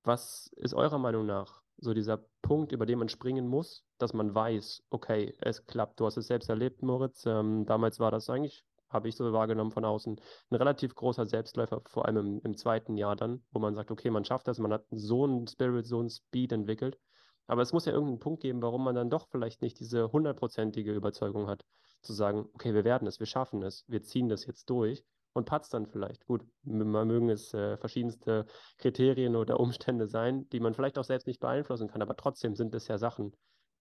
was 0.04 0.50
ist 0.56 0.74
eurer 0.74 0.98
Meinung 0.98 1.24
nach 1.24 1.62
so 1.80 1.94
dieser 1.94 2.18
Punkt, 2.42 2.72
über 2.72 2.86
den 2.86 2.98
man 2.98 3.08
springen 3.08 3.48
muss, 3.48 3.84
dass 3.98 4.12
man 4.12 4.34
weiß, 4.34 4.82
okay, 4.90 5.34
es 5.40 5.66
klappt. 5.66 5.98
Du 6.00 6.06
hast 6.06 6.16
es 6.16 6.26
selbst 6.26 6.48
erlebt, 6.48 6.82
Moritz. 6.82 7.24
Ähm, 7.26 7.64
damals 7.66 7.98
war 7.98 8.10
das 8.10 8.28
eigentlich, 8.28 8.64
habe 8.88 9.08
ich 9.08 9.16
so 9.16 9.32
wahrgenommen 9.32 9.70
von 9.70 9.84
außen, 9.84 10.20
ein 10.50 10.56
relativ 10.56 10.94
großer 10.94 11.26
Selbstläufer, 11.26 11.82
vor 11.86 12.06
allem 12.06 12.16
im, 12.16 12.40
im 12.44 12.56
zweiten 12.56 12.96
Jahr 12.96 13.16
dann, 13.16 13.42
wo 13.50 13.60
man 13.60 13.74
sagt, 13.74 13.90
okay, 13.90 14.10
man 14.10 14.24
schafft 14.24 14.48
das, 14.48 14.58
man 14.58 14.72
hat 14.72 14.84
so 14.90 15.24
einen 15.24 15.46
Spirit, 15.46 15.86
so 15.86 16.00
einen 16.00 16.10
Speed 16.10 16.52
entwickelt. 16.52 16.98
Aber 17.46 17.62
es 17.62 17.72
muss 17.72 17.84
ja 17.84 17.92
irgendeinen 17.92 18.20
Punkt 18.20 18.42
geben, 18.42 18.62
warum 18.62 18.84
man 18.84 18.94
dann 18.94 19.10
doch 19.10 19.26
vielleicht 19.28 19.62
nicht 19.62 19.80
diese 19.80 20.12
hundertprozentige 20.12 20.92
Überzeugung 20.92 21.48
hat, 21.48 21.64
zu 22.02 22.12
sagen, 22.12 22.48
okay, 22.54 22.74
wir 22.74 22.84
werden 22.84 23.08
es, 23.08 23.18
wir 23.18 23.26
schaffen 23.26 23.62
es, 23.62 23.84
wir 23.88 24.02
ziehen 24.02 24.28
das 24.28 24.46
jetzt 24.46 24.70
durch. 24.70 25.04
Und 25.32 25.46
patzt 25.46 25.74
dann 25.74 25.86
vielleicht. 25.86 26.26
Gut, 26.26 26.42
man 26.64 27.06
mögen 27.06 27.28
es 27.28 27.54
äh, 27.54 27.76
verschiedenste 27.76 28.46
Kriterien 28.78 29.36
oder 29.36 29.60
Umstände 29.60 30.06
sein, 30.06 30.48
die 30.50 30.60
man 30.60 30.74
vielleicht 30.74 30.98
auch 30.98 31.04
selbst 31.04 31.26
nicht 31.26 31.40
beeinflussen 31.40 31.88
kann, 31.88 32.02
aber 32.02 32.16
trotzdem 32.16 32.54
sind 32.54 32.74
es 32.74 32.88
ja 32.88 32.98
Sachen, 32.98 33.32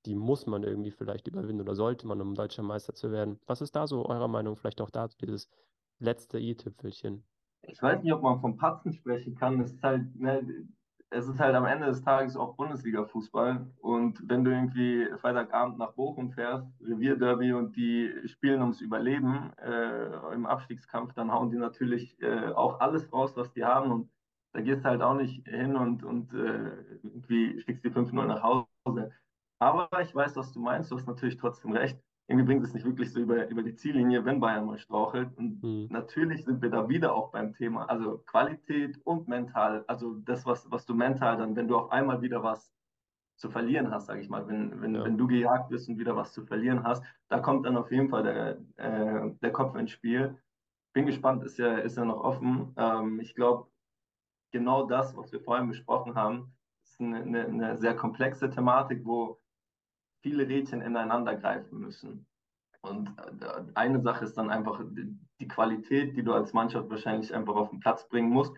die 0.06 0.16
muss 0.16 0.46
man 0.46 0.64
irgendwie 0.64 0.92
vielleicht 0.92 1.28
überwinden 1.28 1.62
oder 1.62 1.76
sollte 1.76 2.08
man, 2.08 2.22
um 2.22 2.34
deutscher 2.34 2.64
Meister 2.64 2.94
zu 2.94 3.12
werden. 3.12 3.40
Was 3.48 3.62
ist 3.62 3.76
da 3.76 3.86
so 3.86 4.06
eurer 4.06 4.28
Meinung 4.28 4.56
vielleicht 4.56 4.82
auch 4.82 4.90
dazu, 4.90 5.18
dieses 5.18 5.50
letzte 6.00 6.40
i-Tüpfelchen? 6.40 7.26
Ich 7.64 7.82
weiß 7.82 8.02
nicht, 8.02 8.14
ob 8.14 8.22
man 8.22 8.40
vom 8.40 8.56
Patzen 8.56 8.94
sprechen 8.94 9.36
kann. 9.36 9.60
Es 9.60 9.74
ist 9.74 9.84
halt, 9.84 10.16
ne, 10.16 10.42
es 11.12 11.28
ist 11.28 11.40
halt 11.40 11.56
am 11.56 11.66
Ende 11.66 11.88
des 11.88 12.02
Tages 12.04 12.38
auch 12.38 12.56
Bundesliga-Fußball. 12.56 13.66
Und 13.82 14.22
wenn 14.30 14.44
du 14.44 14.52
irgendwie 14.52 15.08
Freitagabend 15.20 15.78
nach 15.80 15.94
Bochum 15.94 16.32
fährst, 16.32 16.68
Revierderby 16.82 17.54
und 17.54 17.76
die 17.76 18.14
spielen 18.26 18.62
ums 18.62 18.82
Überleben 18.82 19.52
äh, 19.58 20.34
im 20.34 20.46
Abstiegskampf, 20.46 21.14
dann 21.14 21.32
hauen 21.32 21.50
die 21.50 21.58
natürlich 21.58 22.22
äh, 22.22 22.50
auch 22.50 22.80
alles 22.80 23.12
raus, 23.12 23.36
was 23.36 23.52
die 23.54 23.66
haben. 23.66 23.92
Und 23.92 24.12
da 24.54 24.62
gehst 24.62 24.86
du 24.86 24.90
halt 24.90 25.02
auch 25.02 25.16
nicht 25.16 25.48
hin 25.48 25.76
und, 25.76 26.04
und 26.04 26.34
äh, 26.34 26.72
irgendwie 27.04 27.62
schickst 27.62 27.84
die 27.84 27.92
5-0 27.92 28.26
nach 28.26 28.44
Hause. 28.44 29.12
Aber 29.60 29.90
ich 30.02 30.14
weiß, 30.14 30.36
was 30.36 30.54
du 30.54 30.60
meinst. 30.60 30.92
Du 30.92 30.96
hast 30.96 31.08
natürlich 31.08 31.38
trotzdem 31.38 31.72
recht 31.72 32.00
irgendwie 32.30 32.46
bringt 32.46 32.64
es 32.64 32.76
nicht 32.76 32.86
wirklich 32.86 33.12
so 33.12 33.20
über, 33.20 33.48
über 33.50 33.64
die 33.64 33.74
Ziellinie, 33.74 34.24
wenn 34.24 34.40
Bayern 34.40 34.68
mal 34.68 34.78
strauchelt. 34.78 35.36
Und 35.36 35.64
mhm. 35.64 35.88
natürlich 35.90 36.46
sind 36.46 36.62
wir 36.62 36.70
da 36.70 36.88
wieder 36.88 37.16
auch 37.16 37.32
beim 37.32 37.56
Thema, 37.56 37.86
also 37.90 38.20
Qualität 38.28 39.00
und 39.04 39.28
mental, 39.28 39.84
also 39.88 40.14
das, 40.14 40.46
was, 40.46 40.70
was 40.70 40.86
du 40.86 40.94
mental 40.94 41.38
dann, 41.38 41.56
wenn 41.56 41.68
du 41.68 41.76
auf 41.76 41.92
einmal 41.92 42.22
wieder 42.22 42.44
was 42.44 42.72
zu 43.36 43.50
verlieren 43.50 43.90
hast, 43.90 44.06
sage 44.06 44.22
ich 44.22 44.30
mal, 44.30 44.48
wenn, 44.48 44.80
wenn, 44.80 44.94
ja. 44.94 45.04
wenn 45.06 45.18
du 45.18 45.26
gejagt 45.26 45.70
bist 45.70 45.90
und 45.90 45.98
wieder 45.98 46.16
was 46.16 46.32
zu 46.32 46.46
verlieren 46.46 46.84
hast, 46.84 47.04
da 47.30 47.40
kommt 47.40 47.66
dann 47.66 47.78
auf 47.78 47.92
jeden 47.92 48.10
Fall 48.10 48.22
der, 48.22 48.58
äh, 48.76 49.32
der 49.42 49.52
Kopf 49.52 49.76
ins 49.76 49.92
Spiel. 49.92 50.38
Bin 50.94 51.08
gespannt, 51.08 51.44
ist 51.44 51.58
ja, 51.58 51.78
ist 51.80 51.98
ja 51.98 52.06
noch 52.06 52.24
offen. 52.24 52.76
Ähm, 52.78 53.20
ich 53.22 53.34
glaube, 53.34 53.72
genau 54.52 54.86
das, 54.86 55.18
was 55.18 55.32
wir 55.32 55.42
vorhin 55.42 55.68
besprochen 55.68 56.14
haben, 56.14 56.54
ist 56.84 57.02
eine, 57.02 57.22
eine, 57.22 57.46
eine 57.46 57.78
sehr 57.78 57.96
komplexe 57.96 58.52
Thematik, 58.52 59.04
wo 59.04 59.40
viele 60.22 60.48
Rädchen 60.48 60.82
ineinander 60.82 61.36
greifen 61.36 61.80
müssen. 61.80 62.26
Und 62.82 63.10
äh, 63.18 63.64
eine 63.76 64.02
Sache 64.02 64.26
ist 64.26 64.38
dann 64.38 64.50
einfach 64.50 64.82
die 65.40 65.48
Qualität, 65.48 66.16
die 66.16 66.24
du 66.24 66.34
als 66.34 66.54
Mannschaft 66.54 66.90
wahrscheinlich 66.90 67.34
einfach 67.34 67.56
auf 67.56 67.70
den 67.70 67.80
Platz 67.80 68.08
bringen 68.08 68.30
musst. 68.30 68.54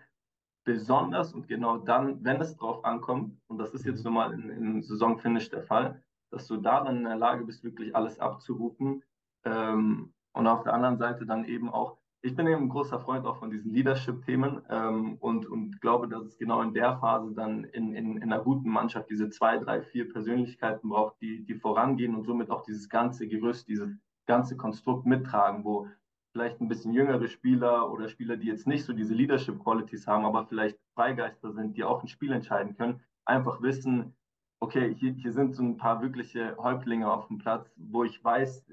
Besonders 0.64 1.32
und 1.34 1.48
genau 1.48 1.78
dann, 1.78 2.22
wenn 2.24 2.40
es 2.40 2.56
drauf 2.56 2.84
ankommt, 2.84 3.36
und 3.48 3.58
das 3.58 3.74
ist 3.74 3.84
jetzt 3.84 3.98
mhm. 3.98 4.04
nun 4.04 4.14
mal 4.14 4.32
im 4.32 4.82
Saisonfinish 4.82 5.50
der 5.50 5.62
Fall, 5.62 6.02
dass 6.30 6.46
du 6.46 6.56
da 6.56 6.84
dann 6.84 6.98
in 6.98 7.04
der 7.04 7.16
Lage 7.16 7.44
bist, 7.44 7.64
wirklich 7.64 7.94
alles 7.96 8.18
abzurufen. 8.20 9.02
Ähm, 9.44 10.14
und 10.34 10.46
auf 10.46 10.62
der 10.62 10.72
anderen 10.72 10.98
Seite 10.98 11.26
dann 11.26 11.44
eben 11.44 11.68
auch 11.68 11.98
ich 12.24 12.36
bin 12.36 12.46
eben 12.46 12.62
ein 12.62 12.68
großer 12.68 13.00
Freund 13.00 13.26
auch 13.26 13.38
von 13.38 13.50
diesen 13.50 13.72
Leadership-Themen 13.72 14.62
ähm, 14.70 15.16
und, 15.18 15.44
und 15.46 15.80
glaube, 15.80 16.08
dass 16.08 16.24
es 16.24 16.38
genau 16.38 16.62
in 16.62 16.72
der 16.72 16.96
Phase 16.98 17.34
dann 17.34 17.64
in, 17.64 17.94
in, 17.94 18.16
in 18.16 18.22
einer 18.22 18.40
guten 18.40 18.70
Mannschaft 18.70 19.10
diese 19.10 19.28
zwei, 19.28 19.58
drei, 19.58 19.82
vier 19.82 20.08
Persönlichkeiten 20.08 20.88
braucht, 20.88 21.20
die, 21.20 21.44
die 21.44 21.54
vorangehen 21.54 22.14
und 22.14 22.24
somit 22.24 22.50
auch 22.50 22.62
dieses 22.62 22.88
ganze 22.88 23.26
Gerüst, 23.26 23.66
dieses 23.66 23.90
ganze 24.26 24.56
Konstrukt 24.56 25.04
mittragen, 25.04 25.64
wo 25.64 25.88
vielleicht 26.32 26.60
ein 26.60 26.68
bisschen 26.68 26.92
jüngere 26.94 27.26
Spieler 27.26 27.90
oder 27.90 28.08
Spieler, 28.08 28.36
die 28.36 28.46
jetzt 28.46 28.68
nicht 28.68 28.84
so 28.84 28.92
diese 28.92 29.14
Leadership-Qualities 29.14 30.06
haben, 30.06 30.24
aber 30.24 30.46
vielleicht 30.46 30.78
Freigeister 30.94 31.52
sind, 31.52 31.76
die 31.76 31.82
auch 31.82 32.02
ein 32.02 32.08
Spiel 32.08 32.32
entscheiden 32.32 32.76
können, 32.76 33.00
einfach 33.24 33.60
wissen, 33.62 34.14
okay, 34.60 34.94
hier, 34.94 35.12
hier 35.12 35.32
sind 35.32 35.56
so 35.56 35.62
ein 35.64 35.76
paar 35.76 36.00
wirkliche 36.00 36.56
Häuptlinge 36.56 37.10
auf 37.10 37.26
dem 37.26 37.38
Platz, 37.38 37.68
wo 37.76 38.04
ich 38.04 38.22
weiß, 38.22 38.64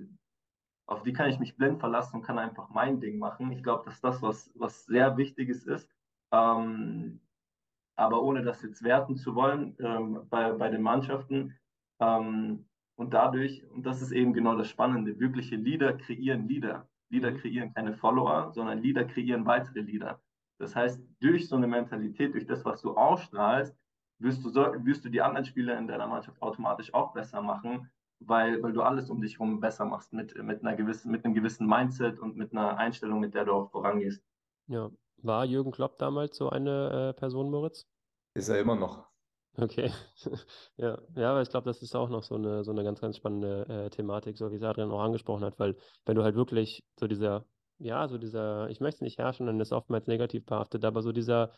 auf 0.90 1.04
die 1.04 1.14
kann 1.14 1.30
ich 1.30 1.40
mich 1.40 1.56
blind 1.56 1.80
verlassen 1.80 2.18
und 2.18 2.24
kann 2.24 2.40
einfach 2.40 2.70
mein 2.70 3.00
Ding 3.00 3.20
machen. 3.20 3.52
Ich 3.52 3.62
glaube, 3.62 3.86
dass 3.86 4.02
das 4.02 4.22
was, 4.22 4.52
was 4.56 4.86
sehr 4.86 5.18
Wichtiges 5.18 5.64
ist. 5.66 5.88
Ähm, 6.32 7.20
aber 7.96 8.24
ohne 8.24 8.42
das 8.42 8.62
jetzt 8.64 8.82
werten 8.84 9.16
zu 9.16 9.36
wollen 9.36 9.76
ähm, 9.80 10.26
bei, 10.30 10.52
bei 10.54 10.70
den 10.70 10.82
Mannschaften. 10.82 11.56
Ähm, 12.00 12.66
und 12.96 13.14
dadurch, 13.14 13.64
und 13.70 13.86
das 13.86 14.02
ist 14.02 14.12
eben 14.12 14.34
genau 14.34 14.58
das 14.58 14.70
Spannende, 14.70 15.20
wirkliche 15.20 15.58
Leader 15.58 15.94
kreieren 15.94 16.48
Leader. 16.48 16.90
Leader 17.10 17.32
mhm. 17.32 17.38
kreieren 17.38 17.74
keine 17.74 17.94
Follower, 17.94 18.52
sondern 18.52 18.82
Leader 18.82 19.06
kreieren 19.06 19.46
weitere 19.46 19.82
Leader. 19.82 20.22
Das 20.58 20.76
heißt, 20.76 21.02
durch 21.20 21.48
so 21.48 21.56
eine 21.56 21.68
Mentalität, 21.68 22.34
durch 22.34 22.48
das, 22.48 22.66
was 22.66 22.82
du 22.82 22.98
ausstrahlst, 22.98 23.78
wirst 24.20 24.44
du, 24.44 24.54
wirst 24.54 25.06
du 25.06 25.10
die 25.10 25.22
anderen 25.22 25.46
Spieler 25.46 25.78
in 25.78 25.88
deiner 25.88 26.08
Mannschaft 26.08 26.42
automatisch 26.42 26.94
auch 26.94 27.14
besser 27.14 27.42
machen 27.42 27.90
weil, 28.20 28.62
weil 28.62 28.74
du 28.74 28.82
alles 28.82 29.10
um 29.10 29.22
dich 29.22 29.34
herum 29.34 29.60
besser 29.60 29.86
machst 29.86 30.14
mit, 30.14 30.36
mit, 30.44 30.62
einer 30.62 30.76
gewissen, 30.76 31.12
mit 31.12 31.26
einem 31.26 31.34
gewissen 31.34 31.68
Mindset 31.68 32.20
und 32.20 32.36
mit 32.36 32.52
einer 32.52 32.78
Einstellung, 32.78 33.20
mit 33.20 33.34
der 33.34 33.46
du 33.46 33.54
auch 33.54 33.72
vorangehst. 33.72 34.24
Ja, 34.68 34.90
war 35.18 35.46
Jürgen 35.46 35.72
Klopp 35.72 35.98
damals 35.98 36.38
so 36.38 36.50
eine 36.50 37.14
äh, 37.16 37.20
Person, 37.20 37.50
Moritz? 37.50 37.88
Ist 38.34 38.50
er 38.50 38.60
immer 38.60 38.76
noch. 38.76 39.08
Okay, 39.58 39.92
ja, 40.78 40.98
ja, 41.16 41.32
aber 41.32 41.42
ich 41.42 41.50
glaube, 41.50 41.66
das 41.66 41.82
ist 41.82 41.96
auch 41.96 42.10
noch 42.10 42.24
so 42.24 42.36
eine, 42.36 42.64
so 42.64 42.72
eine 42.72 42.84
ganz, 42.84 43.02
ganz 43.02 43.18
spannende 43.18 43.66
äh, 43.68 43.90
Thematik, 43.90 44.38
so 44.38 44.52
wie 44.52 44.56
es 44.56 44.64
Adrian 44.64 44.92
auch 44.92 45.02
angesprochen 45.02 45.44
hat, 45.44 45.60
weil 45.60 45.76
wenn 46.06 46.16
du 46.16 46.24
halt 46.24 46.36
wirklich 46.36 46.86
so 47.00 47.08
dieser, 47.08 47.46
ja, 47.80 48.08
so 48.08 48.18
dieser, 48.18 48.70
ich 48.70 48.80
möchte 48.80 48.98
es 48.98 49.02
nicht 49.02 49.18
herrschen, 49.18 49.48
dann 49.48 49.60
ist 49.60 49.74
oftmals 49.74 50.08
negativ 50.08 50.46
behaftet, 50.46 50.86
aber 50.86 51.02
so 51.02 51.12
dieser, 51.12 51.52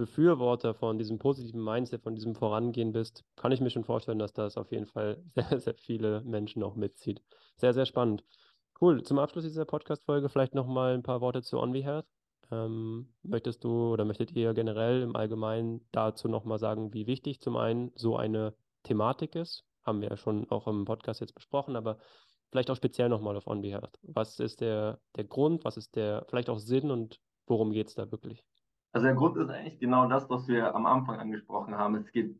Befürworter 0.00 0.72
von 0.72 0.96
diesem 0.96 1.18
positiven 1.18 1.62
Mindset, 1.62 2.02
von 2.02 2.14
diesem 2.14 2.34
Vorangehen 2.34 2.90
bist, 2.90 3.22
kann 3.36 3.52
ich 3.52 3.60
mir 3.60 3.68
schon 3.68 3.84
vorstellen, 3.84 4.18
dass 4.18 4.32
das 4.32 4.56
auf 4.56 4.72
jeden 4.72 4.86
Fall 4.86 5.22
sehr, 5.34 5.60
sehr 5.60 5.74
viele 5.74 6.22
Menschen 6.22 6.62
auch 6.62 6.74
mitzieht. 6.74 7.22
Sehr, 7.56 7.74
sehr 7.74 7.84
spannend. 7.84 8.24
Cool. 8.80 9.02
Zum 9.02 9.18
Abschluss 9.18 9.44
dieser 9.44 9.66
Podcast-Folge 9.66 10.30
vielleicht 10.30 10.54
nochmal 10.54 10.94
ein 10.94 11.02
paar 11.02 11.20
Worte 11.20 11.42
zu 11.42 11.58
On 11.58 11.74
Health. 11.74 12.06
Ähm, 12.50 13.12
möchtest 13.22 13.62
du 13.62 13.92
oder 13.92 14.06
möchtet 14.06 14.32
ihr 14.32 14.54
generell 14.54 15.02
im 15.02 15.14
Allgemeinen 15.14 15.86
dazu 15.92 16.28
nochmal 16.28 16.58
sagen, 16.58 16.94
wie 16.94 17.06
wichtig 17.06 17.42
zum 17.42 17.58
einen 17.58 17.92
so 17.94 18.16
eine 18.16 18.54
Thematik 18.84 19.34
ist? 19.34 19.66
Haben 19.82 20.00
wir 20.00 20.08
ja 20.08 20.16
schon 20.16 20.50
auch 20.50 20.66
im 20.66 20.86
Podcast 20.86 21.20
jetzt 21.20 21.34
besprochen, 21.34 21.76
aber 21.76 21.98
vielleicht 22.50 22.70
auch 22.70 22.76
speziell 22.76 23.10
nochmal 23.10 23.36
auf 23.36 23.46
On 23.46 23.62
Health. 23.62 23.98
Was 24.00 24.40
ist 24.40 24.62
der, 24.62 24.98
der 25.14 25.24
Grund, 25.24 25.66
was 25.66 25.76
ist 25.76 25.94
der 25.94 26.24
vielleicht 26.30 26.48
auch 26.48 26.58
Sinn 26.58 26.90
und 26.90 27.20
worum 27.46 27.70
geht 27.72 27.88
es 27.88 27.96
da 27.96 28.10
wirklich? 28.10 28.42
Also 28.92 29.06
der 29.06 29.14
Grund 29.14 29.36
ist 29.36 29.50
eigentlich 29.50 29.78
genau 29.78 30.08
das, 30.08 30.28
was 30.28 30.48
wir 30.48 30.74
am 30.74 30.86
Anfang 30.86 31.18
angesprochen 31.20 31.76
haben. 31.76 31.96
Es 31.96 32.10
geht, 32.10 32.36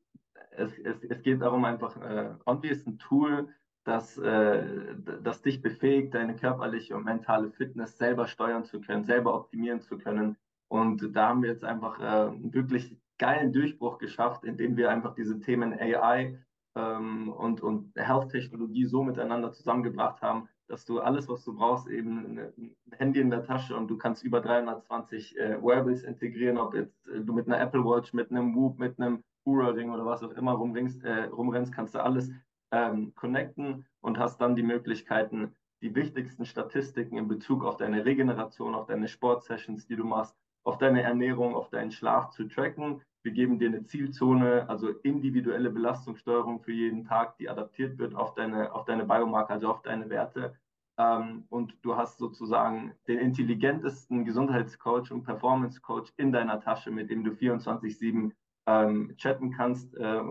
es, 0.51 0.77
es, 0.79 1.05
es 1.05 1.23
geht 1.23 1.41
darum 1.41 1.65
einfach, 1.65 1.97
äh, 2.01 2.35
Onvi 2.45 2.69
ist 2.69 2.87
ein 2.87 2.99
Tool, 2.99 3.49
das, 3.85 4.19
äh, 4.19 4.95
das 5.23 5.43
dich 5.43 5.63
befähigt, 5.63 6.15
deine 6.15 6.37
körperliche 6.37 6.97
und 6.97 7.05
mentale 7.05 7.51
Fitness 7.53 7.97
selber 7.97 8.27
steuern 8.27 8.65
zu 8.65 8.81
können, 8.81 9.05
selber 9.05 9.35
optimieren 9.35 9.81
zu 9.81 9.97
können. 9.97 10.37
Und 10.69 11.15
da 11.15 11.29
haben 11.29 11.43
wir 11.43 11.51
jetzt 11.51 11.65
einfach 11.65 11.99
äh, 12.01 12.31
einen 12.31 12.53
wirklich 12.53 12.97
geilen 13.19 13.53
Durchbruch 13.53 13.99
geschafft, 13.99 14.45
indem 14.45 14.77
wir 14.77 14.91
einfach 14.91 15.15
diese 15.15 15.41
Themen 15.41 15.73
AI 15.73 16.39
ähm, 16.75 17.29
und, 17.33 17.61
und 17.61 17.93
Health-Technologie 17.97 18.87
so 18.87 19.03
miteinander 19.03 19.53
zusammengebracht 19.53 20.21
haben, 20.23 20.49
dass 20.71 20.85
du 20.85 21.01
alles, 21.01 21.29
was 21.29 21.45
du 21.45 21.53
brauchst, 21.53 21.89
eben 21.89 22.39
ein 22.39 22.75
Handy 22.93 23.21
in 23.21 23.31
der 23.31 23.43
Tasche 23.43 23.77
und 23.77 23.89
du 23.89 23.99
kannst 23.99 24.23
über 24.23 24.41
320 24.41 25.37
äh, 25.37 25.63
Wearables 25.63 26.05
integrieren, 26.05 26.59
ob 26.59 26.75
jetzt 26.75 27.09
äh, 27.09 27.21
du 27.21 27.33
mit 27.33 27.49
einer 27.49 27.61
Apple 27.61 27.85
Watch, 27.85 28.13
mit 28.13 28.31
einem 28.31 28.55
Whoop, 28.55 28.79
mit 28.79 28.99
einem 28.99 29.25
Oura 29.45 29.71
Ring 29.71 29.91
oder 29.91 30.07
was 30.07 30.23
auch 30.23 30.31
immer 30.31 30.53
rumringst, 30.53 31.03
äh, 31.03 31.25
rumrennst, 31.25 31.73
kannst 31.75 31.97
du 31.97 31.99
alles 31.99 32.31
ähm, 32.71 33.13
connecten 33.17 33.85
und 34.01 34.19
hast 34.19 34.41
dann 34.41 34.55
die 34.55 34.63
Möglichkeiten, 34.63 35.57
die 35.83 35.95
wichtigsten 35.95 36.45
Statistiken 36.45 37.17
in 37.17 37.27
Bezug 37.27 37.65
auf 37.65 37.77
deine 37.77 38.05
Regeneration, 38.05 38.77
auf 38.77 38.87
deine 38.87 39.09
Sportsessions, 39.09 39.87
die 39.87 39.97
du 39.97 40.05
machst, 40.05 40.37
auf 40.63 40.79
deine 40.79 41.03
Ernährung, 41.03 41.57
auf 41.57 41.71
deinen 41.71 41.91
Schlaf 41.91 42.31
zu 42.31 42.45
tracken. 42.45 43.03
Wir 43.23 43.33
geben 43.33 43.59
dir 43.59 43.69
eine 43.69 43.85
Zielzone, 43.85 44.69
also 44.69 44.89
individuelle 45.03 45.71
Belastungssteuerung 45.71 46.61
für 46.61 46.73
jeden 46.73 47.05
Tag, 47.05 47.37
die 47.37 47.51
adaptiert 47.51 47.99
wird 47.99 48.15
auf 48.15 48.35
deine, 48.35 48.73
auf 48.73 48.87
deine 48.87 49.05
Biomarker, 49.05 49.55
also 49.55 49.69
auf 49.69 49.83
deine 49.83 50.09
Werte. 50.09 50.55
Ähm, 50.97 51.45
und 51.51 51.75
du 51.83 51.97
hast 51.97 52.19
sozusagen 52.19 52.95
den 53.09 53.19
intelligentesten 53.19 54.25
Gesundheitscoach 54.25 55.11
und 55.13 55.25
Performance-Coach 55.25 56.13
in 56.17 56.33
deiner 56.33 56.61
Tasche, 56.61 56.91
mit 56.91 57.11
dem 57.11 57.25
du 57.25 57.33
24-7 57.33 58.33
ähm, 58.67 59.15
chatten 59.17 59.51
kannst. 59.53 59.95
Äh, 59.97 60.23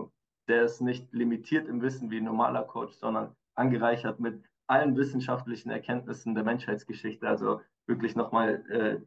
der 0.48 0.64
ist 0.64 0.80
nicht 0.80 1.12
limitiert 1.12 1.68
im 1.68 1.82
Wissen 1.82 2.10
wie 2.10 2.18
ein 2.18 2.24
normaler 2.24 2.64
Coach, 2.64 2.94
sondern 2.94 3.36
angereichert 3.54 4.18
mit 4.18 4.42
allen 4.66 4.96
wissenschaftlichen 4.96 5.70
Erkenntnissen 5.70 6.34
der 6.34 6.44
Menschheitsgeschichte. 6.44 7.28
Also 7.28 7.60
wirklich 7.86 8.16
nochmal 8.16 8.64
äh, 8.68 9.00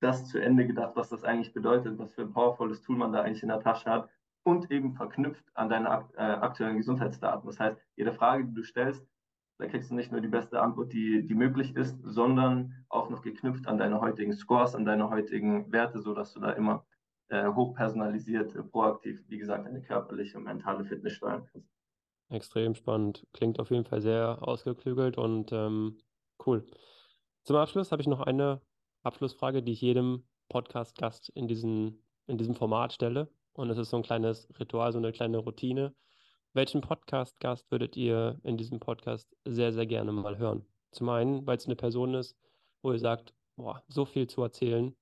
das 0.00 0.28
zu 0.28 0.38
Ende 0.38 0.66
gedacht, 0.66 0.92
was 0.94 1.08
das 1.08 1.24
eigentlich 1.24 1.52
bedeutet, 1.52 1.98
was 1.98 2.12
für 2.14 2.22
ein 2.22 2.32
powervolles 2.32 2.82
Tool 2.82 2.96
man 2.96 3.12
da 3.12 3.22
eigentlich 3.22 3.42
in 3.42 3.48
der 3.48 3.60
Tasche 3.60 3.90
hat 3.90 4.08
und 4.44 4.70
eben 4.70 4.94
verknüpft 4.94 5.44
an 5.54 5.68
deine 5.68 5.88
äh, 6.16 6.20
aktuellen 6.20 6.76
Gesundheitsdaten. 6.76 7.46
Das 7.46 7.58
heißt, 7.58 7.78
jede 7.96 8.12
Frage, 8.12 8.44
die 8.44 8.54
du 8.54 8.62
stellst, 8.62 9.06
da 9.58 9.66
kriegst 9.66 9.90
du 9.90 9.94
nicht 9.94 10.12
nur 10.12 10.20
die 10.20 10.28
beste 10.28 10.60
Antwort, 10.60 10.92
die, 10.92 11.26
die 11.26 11.34
möglich 11.34 11.74
ist, 11.74 12.00
sondern 12.04 12.84
auch 12.88 13.10
noch 13.10 13.22
geknüpft 13.22 13.66
an 13.66 13.76
deine 13.76 14.00
heutigen 14.00 14.32
Scores, 14.32 14.74
an 14.74 14.84
deine 14.84 15.10
heutigen 15.10 15.70
Werte, 15.72 15.98
sodass 15.98 16.32
du 16.32 16.40
da 16.40 16.52
immer 16.52 16.86
äh, 17.28 17.48
hochpersonalisiert, 17.48 18.54
äh, 18.54 18.62
proaktiv, 18.62 19.22
wie 19.28 19.38
gesagt, 19.38 19.66
deine 19.66 19.82
körperliche 19.82 20.38
und 20.38 20.44
mentale 20.44 20.84
Fitness 20.84 21.14
steuern 21.14 21.46
kannst. 21.52 21.68
Extrem 22.30 22.74
spannend. 22.74 23.26
Klingt 23.32 23.58
auf 23.58 23.70
jeden 23.70 23.84
Fall 23.84 24.00
sehr 24.00 24.38
ausgeklügelt 24.42 25.18
und 25.18 25.50
ähm, 25.50 25.98
cool. 26.46 26.64
Zum 27.42 27.56
Abschluss 27.56 27.90
habe 27.90 28.02
ich 28.02 28.08
noch 28.08 28.20
eine 28.20 28.60
Abschlussfrage, 29.02 29.62
die 29.62 29.72
ich 29.72 29.80
jedem 29.80 30.24
Podcast-Gast 30.48 31.30
in, 31.30 31.48
diesen, 31.48 32.02
in 32.26 32.38
diesem 32.38 32.54
Format 32.54 32.92
stelle. 32.92 33.28
Und 33.52 33.70
es 33.70 33.78
ist 33.78 33.90
so 33.90 33.96
ein 33.96 34.02
kleines 34.02 34.48
Ritual, 34.58 34.92
so 34.92 34.98
eine 34.98 35.12
kleine 35.12 35.38
Routine. 35.38 35.94
Welchen 36.54 36.80
Podcast-Gast 36.80 37.70
würdet 37.70 37.96
ihr 37.96 38.40
in 38.42 38.56
diesem 38.56 38.80
Podcast 38.80 39.34
sehr, 39.44 39.72
sehr 39.72 39.86
gerne 39.86 40.12
mal 40.12 40.38
hören? 40.38 40.64
Zum 40.92 41.08
einen, 41.08 41.46
weil 41.46 41.56
es 41.56 41.66
eine 41.66 41.76
Person 41.76 42.14
ist, 42.14 42.36
wo 42.82 42.92
ihr 42.92 42.98
sagt, 42.98 43.34
boah, 43.56 43.82
so 43.88 44.04
viel 44.04 44.26
zu 44.26 44.42
erzählen, 44.42 44.94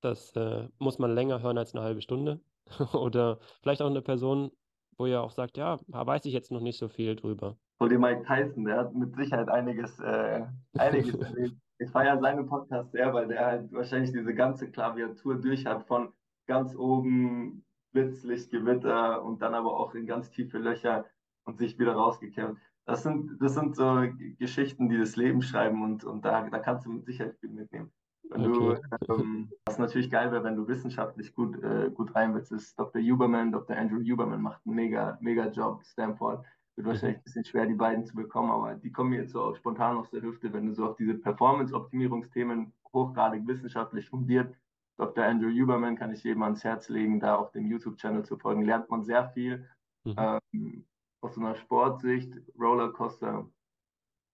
das 0.00 0.30
äh, 0.36 0.68
muss 0.78 0.98
man 0.98 1.14
länger 1.14 1.42
hören 1.42 1.58
als 1.58 1.74
eine 1.74 1.84
halbe 1.84 2.00
Stunde. 2.00 2.40
Oder 2.94 3.38
vielleicht 3.62 3.82
auch 3.82 3.90
eine 3.90 4.02
Person, 4.02 4.50
wo 4.96 5.06
ihr 5.06 5.20
auch 5.20 5.30
sagt, 5.30 5.56
ja, 5.56 5.78
da 5.88 6.06
weiß 6.06 6.24
ich 6.24 6.32
jetzt 6.32 6.50
noch 6.50 6.60
nicht 6.60 6.78
so 6.78 6.88
viel 6.88 7.16
drüber. 7.16 7.56
Vor 7.78 7.88
dem 7.88 8.00
Mike 8.00 8.24
Tyson, 8.26 8.64
der 8.64 8.78
hat 8.78 8.94
mit 8.94 9.14
Sicherheit 9.16 9.48
einiges, 9.48 9.98
äh, 10.00 10.46
einiges 10.78 11.14
erlebt. 11.20 11.56
Ich 11.78 11.90
feiere 11.90 12.18
seinen 12.18 12.46
Podcast 12.46 12.92
sehr, 12.92 13.12
weil 13.12 13.28
der 13.28 13.46
halt 13.46 13.72
wahrscheinlich 13.72 14.12
diese 14.12 14.34
ganze 14.34 14.70
Klaviatur 14.70 15.36
durch 15.36 15.66
hat, 15.66 15.86
von 15.86 16.12
ganz 16.46 16.74
oben 16.74 17.64
Blitzlicht, 17.92 18.50
Gewitter 18.50 19.22
und 19.22 19.42
dann 19.42 19.54
aber 19.54 19.76
auch 19.76 19.94
in 19.94 20.06
ganz 20.06 20.30
tiefe 20.30 20.58
Löcher 20.58 21.06
und 21.44 21.58
sich 21.58 21.78
wieder 21.78 21.94
rausgekämpft. 21.94 22.62
Das 22.86 23.02
sind, 23.02 23.40
das 23.40 23.54
sind 23.54 23.74
so 23.74 24.04
Geschichten, 24.38 24.88
die 24.88 24.98
das 24.98 25.16
Leben 25.16 25.42
schreiben 25.42 25.82
und, 25.82 26.04
und 26.04 26.24
da, 26.24 26.48
da 26.48 26.58
kannst 26.58 26.86
du 26.86 26.90
mit 26.90 27.04
Sicherheit 27.04 27.36
viel 27.40 27.50
mitnehmen. 27.50 27.92
Wenn 28.30 28.46
okay. 28.46 28.80
du, 29.06 29.14
ähm, 29.14 29.52
was 29.66 29.78
natürlich 29.78 30.10
geil 30.10 30.32
wäre, 30.32 30.44
wenn 30.44 30.56
du 30.56 30.66
wissenschaftlich 30.66 31.34
gut, 31.34 31.62
äh, 31.62 31.90
gut 31.90 32.14
rein 32.14 32.34
willst, 32.34 32.52
ist 32.52 32.78
Dr. 32.78 33.00
Huberman, 33.00 33.52
Dr. 33.52 33.76
Andrew 33.76 34.00
Huberman 34.00 34.42
macht 34.42 34.60
einen 34.66 34.74
mega, 34.74 35.18
mega 35.20 35.46
Job, 35.48 35.84
Stanford. 35.84 36.44
Wird 36.76 36.88
wahrscheinlich 36.88 37.18
ein 37.18 37.24
bisschen 37.24 37.44
schwer, 37.44 37.66
die 37.66 37.74
beiden 37.74 38.04
zu 38.04 38.14
bekommen, 38.14 38.50
aber 38.50 38.74
die 38.74 38.92
kommen 38.92 39.10
mir 39.10 39.22
jetzt 39.22 39.32
so 39.32 39.54
spontan 39.54 39.96
aus 39.96 40.10
der 40.10 40.20
Hüfte, 40.20 40.52
wenn 40.52 40.66
du 40.66 40.74
so 40.74 40.86
auf 40.86 40.96
diese 40.96 41.14
Performance-Optimierungsthemen 41.14 42.72
hochgradig 42.92 43.46
wissenschaftlich 43.46 44.08
fundiert. 44.08 44.54
Dr. 44.98 45.24
Andrew 45.24 45.50
Huberman 45.50 45.96
kann 45.96 46.12
ich 46.12 46.22
jedem 46.22 46.42
ans 46.42 46.64
Herz 46.64 46.88
legen, 46.88 47.18
da 47.18 47.36
auf 47.36 47.50
dem 47.52 47.66
YouTube-Channel 47.66 48.24
zu 48.24 48.36
folgen. 48.36 48.62
Lernt 48.62 48.90
man 48.90 49.04
sehr 49.04 49.28
viel 49.30 49.66
mhm. 50.04 50.16
ähm, 50.18 50.84
aus 51.22 51.34
so 51.34 51.40
einer 51.40 51.54
Sportsicht, 51.54 52.32
Rollercoaster, 52.58 53.48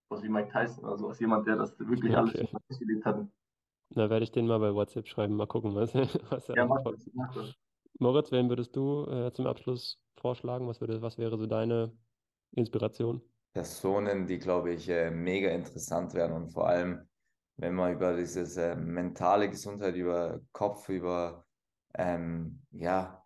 was 0.09 0.23
wie 0.23 0.29
Mike 0.29 0.51
Tyson 0.51 0.85
oder 0.85 0.99
sowas, 0.99 1.21
jemand, 1.21 1.47
der 1.47 1.57
das 1.57 1.79
wirklich 1.79 2.17
okay. 2.17 2.49
alles 2.53 2.79
gelebt 2.79 3.05
hat. 3.05 3.27
Da 3.91 4.11
werde 4.11 4.25
ich 4.25 4.33
den 4.33 4.47
mal 4.47 4.59
bei 4.59 4.75
WhatsApp 4.75 5.07
schreiben, 5.07 5.37
mal 5.37 5.47
gucken, 5.47 5.75
was, 5.75 5.95
was 6.31 6.49
er 6.49 6.57
ja, 6.57 6.67
das. 6.67 7.55
Moritz, 7.99 8.33
wen 8.33 8.49
würdest 8.49 8.75
du 8.75 9.05
äh, 9.07 9.33
zum 9.33 9.47
Abschluss 9.47 10.01
vorschlagen? 10.17 10.67
Was, 10.67 10.81
würde, 10.81 11.03
was 11.03 11.19
wäre 11.19 11.37
so 11.39 11.47
deine 11.47 11.93
Inspiration? 12.53 13.23
Personen, 13.53 14.27
die, 14.27 14.38
glaube 14.38 14.73
ich, 14.73 14.88
äh, 14.88 15.11
mega 15.11 15.51
interessant 15.51 16.15
wären 16.15 16.33
und 16.33 16.49
vor 16.49 16.69
allem, 16.69 17.07
wenn 17.57 17.75
man 17.75 17.93
über 17.93 18.17
dieses 18.17 18.57
äh, 18.57 18.75
mentale 18.75 19.51
Gesundheit, 19.51 19.95
über 19.95 20.41
Kopf, 20.53 20.88
über 20.88 21.45
ähm, 21.95 22.62
ja, 22.71 23.23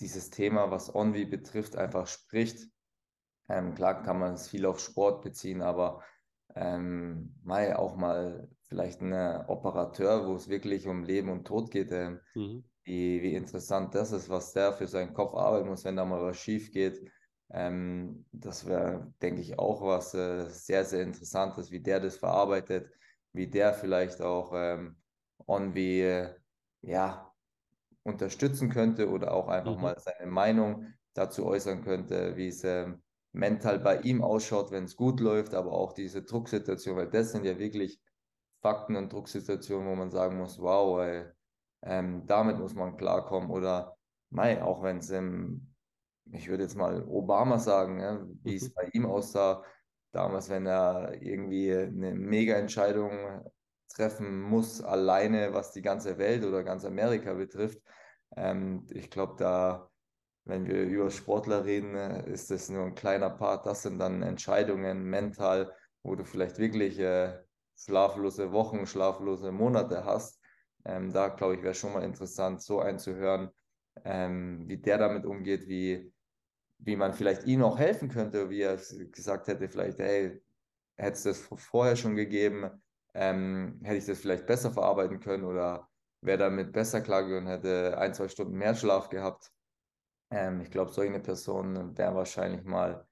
dieses 0.00 0.30
Thema, 0.30 0.70
was 0.70 0.94
Onvi 0.94 1.26
betrifft, 1.26 1.76
einfach 1.76 2.06
spricht. 2.06 2.68
Ähm, 3.48 3.74
klar 3.74 4.02
kann 4.02 4.18
man 4.18 4.34
es 4.34 4.48
viel 4.48 4.64
auf 4.64 4.80
Sport 4.80 5.22
beziehen, 5.22 5.60
aber 5.60 6.02
ähm, 6.54 7.34
mal 7.42 7.74
auch 7.74 7.96
mal 7.96 8.48
vielleicht 8.66 9.02
ein 9.02 9.12
Operateur, 9.46 10.26
wo 10.26 10.34
es 10.34 10.48
wirklich 10.48 10.86
um 10.86 11.04
Leben 11.04 11.28
und 11.28 11.46
Tod 11.46 11.70
geht, 11.70 11.92
ähm, 11.92 12.20
mhm. 12.34 12.64
wie, 12.84 13.22
wie 13.22 13.34
interessant 13.34 13.94
das 13.94 14.12
ist, 14.12 14.28
was 14.30 14.52
der 14.52 14.72
für 14.72 14.86
seinen 14.86 15.12
Kopf 15.12 15.34
arbeiten 15.34 15.68
muss, 15.68 15.84
wenn 15.84 15.96
da 15.96 16.04
mal 16.04 16.22
was 16.22 16.38
schief 16.38 16.72
geht. 16.72 17.00
Ähm, 17.52 18.24
das 18.32 18.66
wäre, 18.66 19.12
denke 19.22 19.40
ich, 19.40 19.58
auch 19.58 19.82
was 19.82 20.14
äh, 20.14 20.46
sehr, 20.48 20.84
sehr 20.84 21.02
Interessantes, 21.02 21.70
wie 21.70 21.80
der 21.80 22.00
das 22.00 22.16
verarbeitet, 22.16 22.90
wie 23.32 23.48
der 23.48 23.74
vielleicht 23.74 24.20
auch 24.20 24.52
ähm, 24.54 24.96
on 25.46 25.74
wie, 25.74 26.02
äh, 26.02 26.34
ja, 26.82 27.32
unterstützen 28.02 28.70
könnte 28.70 29.10
oder 29.10 29.32
auch 29.32 29.48
einfach 29.48 29.76
mhm. 29.76 29.82
mal 29.82 29.98
seine 29.98 30.30
Meinung 30.30 30.86
dazu 31.14 31.44
äußern 31.46 31.82
könnte, 31.82 32.36
wie 32.36 32.48
es 32.48 32.64
ähm, 32.64 33.02
mental 33.32 33.78
bei 33.78 34.00
ihm 34.00 34.22
ausschaut, 34.22 34.70
wenn 34.70 34.84
es 34.84 34.96
gut 34.96 35.20
läuft, 35.20 35.54
aber 35.54 35.72
auch 35.72 35.92
diese 35.92 36.22
Drucksituation, 36.22 36.96
weil 36.96 37.10
das 37.10 37.32
sind 37.32 37.44
ja 37.44 37.58
wirklich 37.58 38.00
Fakten 38.62 38.96
und 38.96 39.12
Drucksituationen, 39.12 39.88
wo 39.88 39.94
man 39.94 40.10
sagen 40.10 40.38
muss, 40.38 40.58
wow, 40.60 41.00
ey, 41.00 41.24
ähm, 41.82 42.26
damit 42.26 42.58
muss 42.58 42.74
man 42.74 42.96
klarkommen 42.96 43.50
oder 43.50 43.96
mei, 44.30 44.62
auch 44.62 44.82
wenn 44.82 44.98
es 44.98 45.10
im 45.10 45.69
ich 46.32 46.48
würde 46.48 46.64
jetzt 46.64 46.76
mal 46.76 47.02
Obama 47.08 47.58
sagen, 47.58 48.00
ja, 48.00 48.20
wie 48.42 48.56
es 48.56 48.68
mhm. 48.68 48.72
bei 48.74 48.88
ihm 48.92 49.06
aussah, 49.06 49.64
damals, 50.12 50.48
wenn 50.48 50.66
er 50.66 51.20
irgendwie 51.20 51.72
eine 51.74 52.14
Mega-Entscheidung 52.14 53.44
treffen 53.88 54.40
muss, 54.40 54.80
alleine 54.82 55.52
was 55.52 55.72
die 55.72 55.82
ganze 55.82 56.18
Welt 56.18 56.44
oder 56.44 56.62
ganz 56.62 56.84
Amerika 56.84 57.34
betrifft. 57.34 57.80
Ähm, 58.36 58.86
ich 58.90 59.10
glaube, 59.10 59.34
da, 59.38 59.90
wenn 60.44 60.66
wir 60.66 60.82
über 60.84 61.10
Sportler 61.10 61.64
reden, 61.64 61.94
ist 62.26 62.50
das 62.50 62.68
nur 62.68 62.84
ein 62.84 62.94
kleiner 62.94 63.30
Part. 63.30 63.66
Das 63.66 63.82
sind 63.82 63.98
dann 63.98 64.22
Entscheidungen 64.22 65.02
mental, 65.04 65.74
wo 66.02 66.14
du 66.14 66.24
vielleicht 66.24 66.58
wirklich 66.58 66.98
äh, 66.98 67.38
schlaflose 67.76 68.52
Wochen, 68.52 68.86
schlaflose 68.86 69.52
Monate 69.52 70.04
hast. 70.04 70.40
Ähm, 70.84 71.12
da, 71.12 71.28
glaube 71.28 71.56
ich, 71.56 71.62
wäre 71.62 71.74
schon 71.74 71.92
mal 71.92 72.04
interessant, 72.04 72.62
so 72.62 72.80
einzuhören, 72.80 73.50
ähm, 74.04 74.64
wie 74.66 74.78
der 74.78 74.98
damit 74.98 75.26
umgeht, 75.26 75.68
wie 75.68 76.12
wie 76.82 76.96
man 76.96 77.12
vielleicht 77.12 77.46
ihm 77.46 77.62
auch 77.62 77.78
helfen 77.78 78.08
könnte, 78.08 78.50
wie 78.50 78.62
er 78.62 78.76
gesagt 78.76 79.48
hätte, 79.48 79.68
vielleicht, 79.68 79.98
hey, 79.98 80.42
hätte 80.96 81.12
es 81.12 81.22
das 81.22 81.38
vorher 81.56 81.96
schon 81.96 82.16
gegeben, 82.16 82.70
ähm, 83.14 83.80
hätte 83.82 83.96
ich 83.96 84.06
das 84.06 84.20
vielleicht 84.20 84.46
besser 84.46 84.70
verarbeiten 84.70 85.20
können 85.20 85.44
oder 85.44 85.88
wäre 86.20 86.38
damit 86.38 86.72
besser 86.72 87.00
klargegangen, 87.00 87.48
hätte 87.48 87.98
ein, 87.98 88.14
zwei 88.14 88.28
Stunden 88.28 88.54
mehr 88.54 88.74
Schlaf 88.74 89.08
gehabt. 89.08 89.50
Ähm, 90.30 90.60
ich 90.60 90.70
glaube, 90.70 90.92
solche 90.92 91.18
Personen 91.20 91.96
wären 91.96 92.14
wahrscheinlich 92.14 92.64
mal 92.64 93.06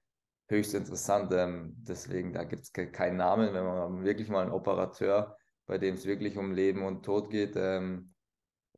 höchst 0.49 0.75
interessant. 0.75 1.33
Ähm, 1.33 1.75
deswegen, 1.79 2.33
da 2.33 2.45
gibt 2.45 2.63
es 2.63 2.73
keinen 2.73 3.17
Namen, 3.17 3.53
wenn 3.53 3.65
man 3.65 4.05
wirklich 4.05 4.29
mal 4.29 4.43
einen 4.43 4.53
Operateur, 4.53 5.37
bei 5.67 5.79
dem 5.79 5.95
es 5.95 6.07
wirklich 6.07 6.37
um 6.39 6.53
Leben 6.53 6.85
und 6.85 7.05
Tod 7.05 7.31
geht, 7.31 7.55
ähm, 7.57 8.15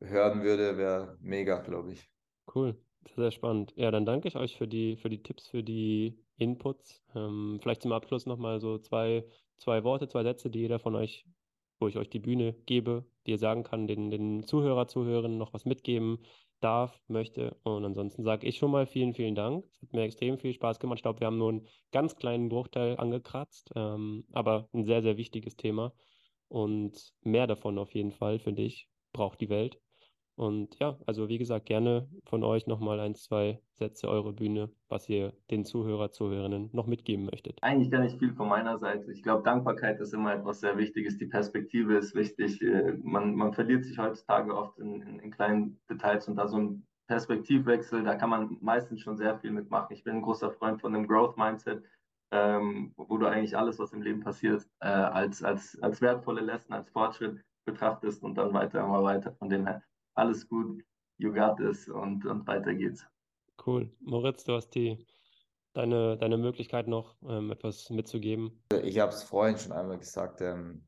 hören 0.00 0.42
würde, 0.42 0.76
wäre 0.76 1.16
mega, 1.20 1.58
glaube 1.58 1.92
ich. 1.92 2.10
Cool. 2.52 2.80
Sehr 3.16 3.30
spannend. 3.30 3.72
Ja, 3.76 3.90
dann 3.90 4.04
danke 4.06 4.28
ich 4.28 4.36
euch 4.36 4.56
für 4.56 4.68
die, 4.68 4.96
für 4.96 5.08
die 5.08 5.22
Tipps, 5.22 5.48
für 5.48 5.62
die 5.62 6.18
Inputs. 6.36 7.02
Ähm, 7.14 7.58
vielleicht 7.60 7.82
zum 7.82 7.92
Abschluss 7.92 8.26
nochmal 8.26 8.60
so 8.60 8.78
zwei, 8.78 9.24
zwei 9.56 9.84
Worte, 9.84 10.08
zwei 10.08 10.22
Sätze, 10.22 10.50
die 10.50 10.60
jeder 10.60 10.78
von 10.78 10.94
euch, 10.94 11.24
wo 11.78 11.88
ich 11.88 11.96
euch 11.96 12.10
die 12.10 12.18
Bühne 12.18 12.52
gebe, 12.66 13.06
die 13.26 13.32
ihr 13.32 13.38
sagen 13.38 13.64
kann, 13.64 13.86
den, 13.86 14.10
den 14.10 14.42
Zuhörer, 14.44 14.86
Zuhörern 14.86 15.38
noch 15.38 15.52
was 15.54 15.64
mitgeben 15.64 16.18
darf, 16.60 17.00
möchte. 17.08 17.56
Und 17.62 17.84
ansonsten 17.84 18.22
sage 18.22 18.46
ich 18.46 18.58
schon 18.58 18.70
mal 18.70 18.86
vielen, 18.86 19.14
vielen 19.14 19.34
Dank. 19.34 19.64
Es 19.72 19.82
hat 19.82 19.92
mir 19.94 20.02
extrem 20.02 20.38
viel 20.38 20.52
Spaß 20.52 20.78
gemacht. 20.78 20.98
Ich 20.98 21.02
glaube, 21.02 21.20
wir 21.20 21.26
haben 21.26 21.38
nur 21.38 21.48
einen 21.48 21.66
ganz 21.92 22.16
kleinen 22.16 22.48
Bruchteil 22.50 22.98
angekratzt, 22.98 23.70
ähm, 23.76 24.26
aber 24.32 24.68
ein 24.72 24.84
sehr, 24.84 25.02
sehr 25.02 25.16
wichtiges 25.16 25.56
Thema. 25.56 25.94
Und 26.48 27.14
mehr 27.22 27.46
davon 27.46 27.78
auf 27.78 27.94
jeden 27.94 28.12
Fall, 28.12 28.38
finde 28.38 28.62
ich, 28.62 28.88
braucht 29.12 29.40
die 29.40 29.48
Welt. 29.48 29.80
Und 30.40 30.78
ja, 30.80 30.96
also 31.04 31.28
wie 31.28 31.36
gesagt, 31.36 31.66
gerne 31.66 32.08
von 32.24 32.42
euch 32.44 32.66
nochmal 32.66 32.98
ein, 32.98 33.14
zwei 33.14 33.60
Sätze 33.74 34.08
eure 34.08 34.32
Bühne, 34.32 34.70
was 34.88 35.06
ihr 35.06 35.34
den 35.50 35.66
Zuhörer, 35.66 36.12
Zuhörerinnen 36.12 36.70
noch 36.72 36.86
mitgeben 36.86 37.26
möchtet. 37.26 37.58
Eigentlich 37.60 37.90
gar 37.90 38.00
nicht 38.00 38.18
viel 38.18 38.32
von 38.32 38.48
meiner 38.48 38.78
Seite. 38.78 39.12
Ich 39.12 39.22
glaube, 39.22 39.42
Dankbarkeit 39.42 40.00
ist 40.00 40.14
immer 40.14 40.34
etwas 40.34 40.60
sehr 40.60 40.78
Wichtiges. 40.78 41.18
Die 41.18 41.26
Perspektive 41.26 41.94
ist 41.98 42.14
wichtig. 42.14 42.62
Äh, 42.62 42.94
man, 43.02 43.34
man 43.34 43.52
verliert 43.52 43.84
sich 43.84 43.98
heutzutage 43.98 44.56
oft 44.56 44.78
in, 44.78 45.02
in, 45.02 45.18
in 45.18 45.30
kleinen 45.30 45.78
Details 45.90 46.26
und 46.26 46.36
da 46.36 46.48
so 46.48 46.56
ein 46.56 46.86
Perspektivwechsel, 47.06 48.02
da 48.02 48.14
kann 48.14 48.30
man 48.30 48.56
meistens 48.62 49.02
schon 49.02 49.18
sehr 49.18 49.38
viel 49.40 49.50
mitmachen. 49.50 49.92
Ich 49.92 50.04
bin 50.04 50.14
ein 50.14 50.22
großer 50.22 50.52
Freund 50.52 50.80
von 50.80 50.94
dem 50.94 51.06
Growth 51.06 51.36
Mindset, 51.36 51.84
ähm, 52.32 52.94
wo 52.96 53.18
du 53.18 53.26
eigentlich 53.26 53.58
alles, 53.58 53.78
was 53.78 53.92
im 53.92 54.00
Leben 54.00 54.20
passiert, 54.20 54.66
äh, 54.80 54.86
als, 54.86 55.42
als, 55.42 55.78
als 55.82 56.00
wertvolle 56.00 56.40
Lesson, 56.40 56.72
als 56.72 56.88
Fortschritt 56.88 57.44
betrachtest 57.66 58.22
und 58.22 58.38
dann 58.38 58.54
weiter, 58.54 58.80
immer 58.80 59.02
weiter. 59.02 59.34
Von 59.34 59.50
dem 59.50 59.66
her 59.66 59.82
alles 60.14 60.48
gut, 60.48 60.82
you 61.18 61.32
got 61.32 61.56
this 61.56 61.88
und, 61.88 62.24
und 62.26 62.46
weiter 62.46 62.74
geht's. 62.74 63.06
Cool. 63.64 63.90
Moritz, 64.00 64.44
du 64.44 64.54
hast 64.54 64.70
die, 64.70 65.06
deine, 65.74 66.16
deine 66.16 66.38
Möglichkeit 66.38 66.88
noch, 66.88 67.16
ähm, 67.28 67.50
etwas 67.50 67.90
mitzugeben. 67.90 68.62
Ich 68.82 68.98
habe 68.98 69.12
es 69.12 69.22
vorhin 69.22 69.58
schon 69.58 69.72
einmal 69.72 69.98
gesagt, 69.98 70.40
ähm, 70.40 70.86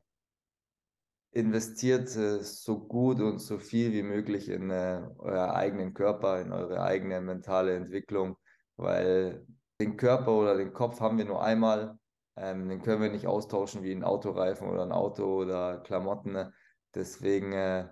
investiert 1.33 2.15
äh, 2.15 2.43
so 2.43 2.79
gut 2.79 3.19
und 3.19 3.39
so 3.39 3.57
viel 3.57 3.91
wie 3.91 4.03
möglich 4.03 4.49
in 4.49 4.69
äh, 4.69 5.01
euer 5.17 5.53
eigenen 5.53 5.93
Körper, 5.93 6.41
in 6.41 6.51
eure 6.51 6.81
eigene 6.81 7.21
mentale 7.21 7.75
Entwicklung, 7.75 8.37
weil 8.77 9.45
den 9.79 9.97
Körper 9.97 10.31
oder 10.31 10.55
den 10.55 10.73
Kopf 10.73 10.99
haben 10.99 11.17
wir 11.17 11.25
nur 11.25 11.43
einmal. 11.43 11.97
Ähm, 12.35 12.69
den 12.69 12.81
können 12.81 13.01
wir 13.01 13.11
nicht 13.11 13.27
austauschen 13.27 13.83
wie 13.83 13.91
ein 13.91 14.03
Autoreifen 14.03 14.67
oder 14.67 14.83
ein 14.83 14.91
Auto 14.91 15.41
oder 15.41 15.79
Klamotten. 15.79 16.51
Deswegen 16.95 17.51
äh, 17.53 17.89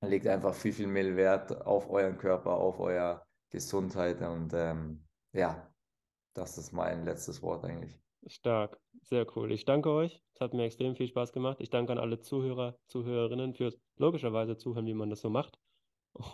legt 0.00 0.26
einfach 0.26 0.54
viel, 0.54 0.72
viel 0.72 0.86
mehr 0.86 1.16
Wert 1.16 1.66
auf 1.66 1.88
euren 1.90 2.18
Körper, 2.18 2.56
auf 2.56 2.80
eure 2.80 3.22
Gesundheit 3.50 4.20
und 4.22 4.52
ähm, 4.54 5.04
ja, 5.32 5.72
das 6.34 6.58
ist 6.58 6.72
mein 6.72 7.04
letztes 7.04 7.42
Wort 7.42 7.64
eigentlich. 7.64 7.98
Stark, 8.26 8.80
sehr 9.02 9.26
cool. 9.36 9.52
Ich 9.52 9.64
danke 9.64 9.90
euch. 9.90 10.22
Es 10.34 10.40
hat 10.40 10.52
mir 10.52 10.64
extrem 10.64 10.96
viel 10.96 11.06
Spaß 11.06 11.32
gemacht. 11.32 11.58
Ich 11.60 11.70
danke 11.70 11.92
an 11.92 11.98
alle 11.98 12.20
Zuhörer, 12.20 12.76
Zuhörerinnen 12.88 13.54
fürs 13.54 13.78
logischerweise 13.96 14.56
Zuhören, 14.56 14.86
wie 14.86 14.94
man 14.94 15.10
das 15.10 15.20
so 15.20 15.30
macht. 15.30 15.58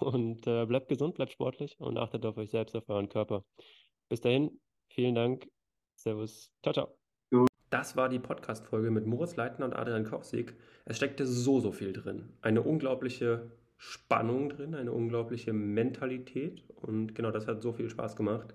Und 0.00 0.46
äh, 0.46 0.64
bleibt 0.64 0.88
gesund, 0.88 1.16
bleibt 1.16 1.32
sportlich 1.32 1.78
und 1.80 1.98
achtet 1.98 2.24
auf 2.24 2.36
euch 2.36 2.50
selbst, 2.50 2.74
auf 2.76 2.88
euren 2.88 3.08
Körper. 3.08 3.44
Bis 4.08 4.20
dahin, 4.20 4.60
vielen 4.88 5.14
Dank. 5.14 5.48
Servus. 5.96 6.52
Ciao, 6.62 6.72
ciao. 6.72 7.01
Das 7.72 7.96
war 7.96 8.10
die 8.10 8.18
Podcast-Folge 8.18 8.90
mit 8.90 9.06
Moritz 9.06 9.36
Leitner 9.36 9.64
und 9.64 9.72
Adrian 9.72 10.04
Kochsig. 10.04 10.52
Es 10.84 10.98
steckte 10.98 11.24
so, 11.24 11.58
so 11.58 11.72
viel 11.72 11.94
drin. 11.94 12.28
Eine 12.42 12.60
unglaubliche 12.60 13.50
Spannung 13.78 14.50
drin, 14.50 14.74
eine 14.74 14.92
unglaubliche 14.92 15.54
Mentalität. 15.54 16.64
Und 16.76 17.14
genau 17.14 17.30
das 17.30 17.46
hat 17.46 17.62
so 17.62 17.72
viel 17.72 17.88
Spaß 17.88 18.14
gemacht. 18.14 18.52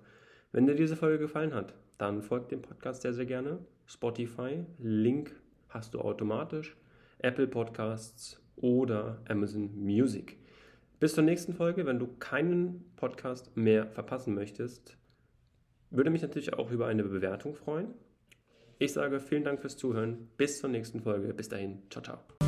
Wenn 0.52 0.68
dir 0.68 0.76
diese 0.76 0.96
Folge 0.96 1.18
gefallen 1.18 1.56
hat, 1.56 1.74
dann 1.98 2.22
folgt 2.22 2.52
dem 2.52 2.62
Podcast 2.62 3.02
sehr, 3.02 3.14
sehr 3.16 3.26
gerne. 3.26 3.58
Spotify, 3.88 4.64
Link 4.78 5.36
hast 5.70 5.96
du 5.96 6.02
automatisch. 6.02 6.78
Apple 7.18 7.48
Podcasts 7.48 8.40
oder 8.56 9.20
Amazon 9.28 9.84
Music. 9.84 10.38
Bis 11.00 11.16
zur 11.16 11.24
nächsten 11.24 11.56
Folge, 11.56 11.88
wenn 11.88 11.98
du 11.98 12.06
keinen 12.20 12.86
Podcast 12.96 13.58
mehr 13.58 13.88
verpassen 13.88 14.36
möchtest, 14.36 14.96
würde 15.90 16.12
mich 16.12 16.22
natürlich 16.22 16.54
auch 16.54 16.70
über 16.70 16.86
eine 16.86 17.04
Bewertung 17.04 17.56
freuen. 17.56 17.96
Ich 18.80 18.94
sage 18.94 19.20
vielen 19.20 19.44
Dank 19.44 19.62
fürs 19.62 19.78
Zuhören. 19.78 20.30
Bis 20.38 20.60
zur 20.60 20.70
nächsten 20.70 21.02
Folge. 21.02 21.34
Bis 21.34 21.50
dahin. 21.50 21.82
Ciao, 21.90 22.04
ciao. 22.04 22.47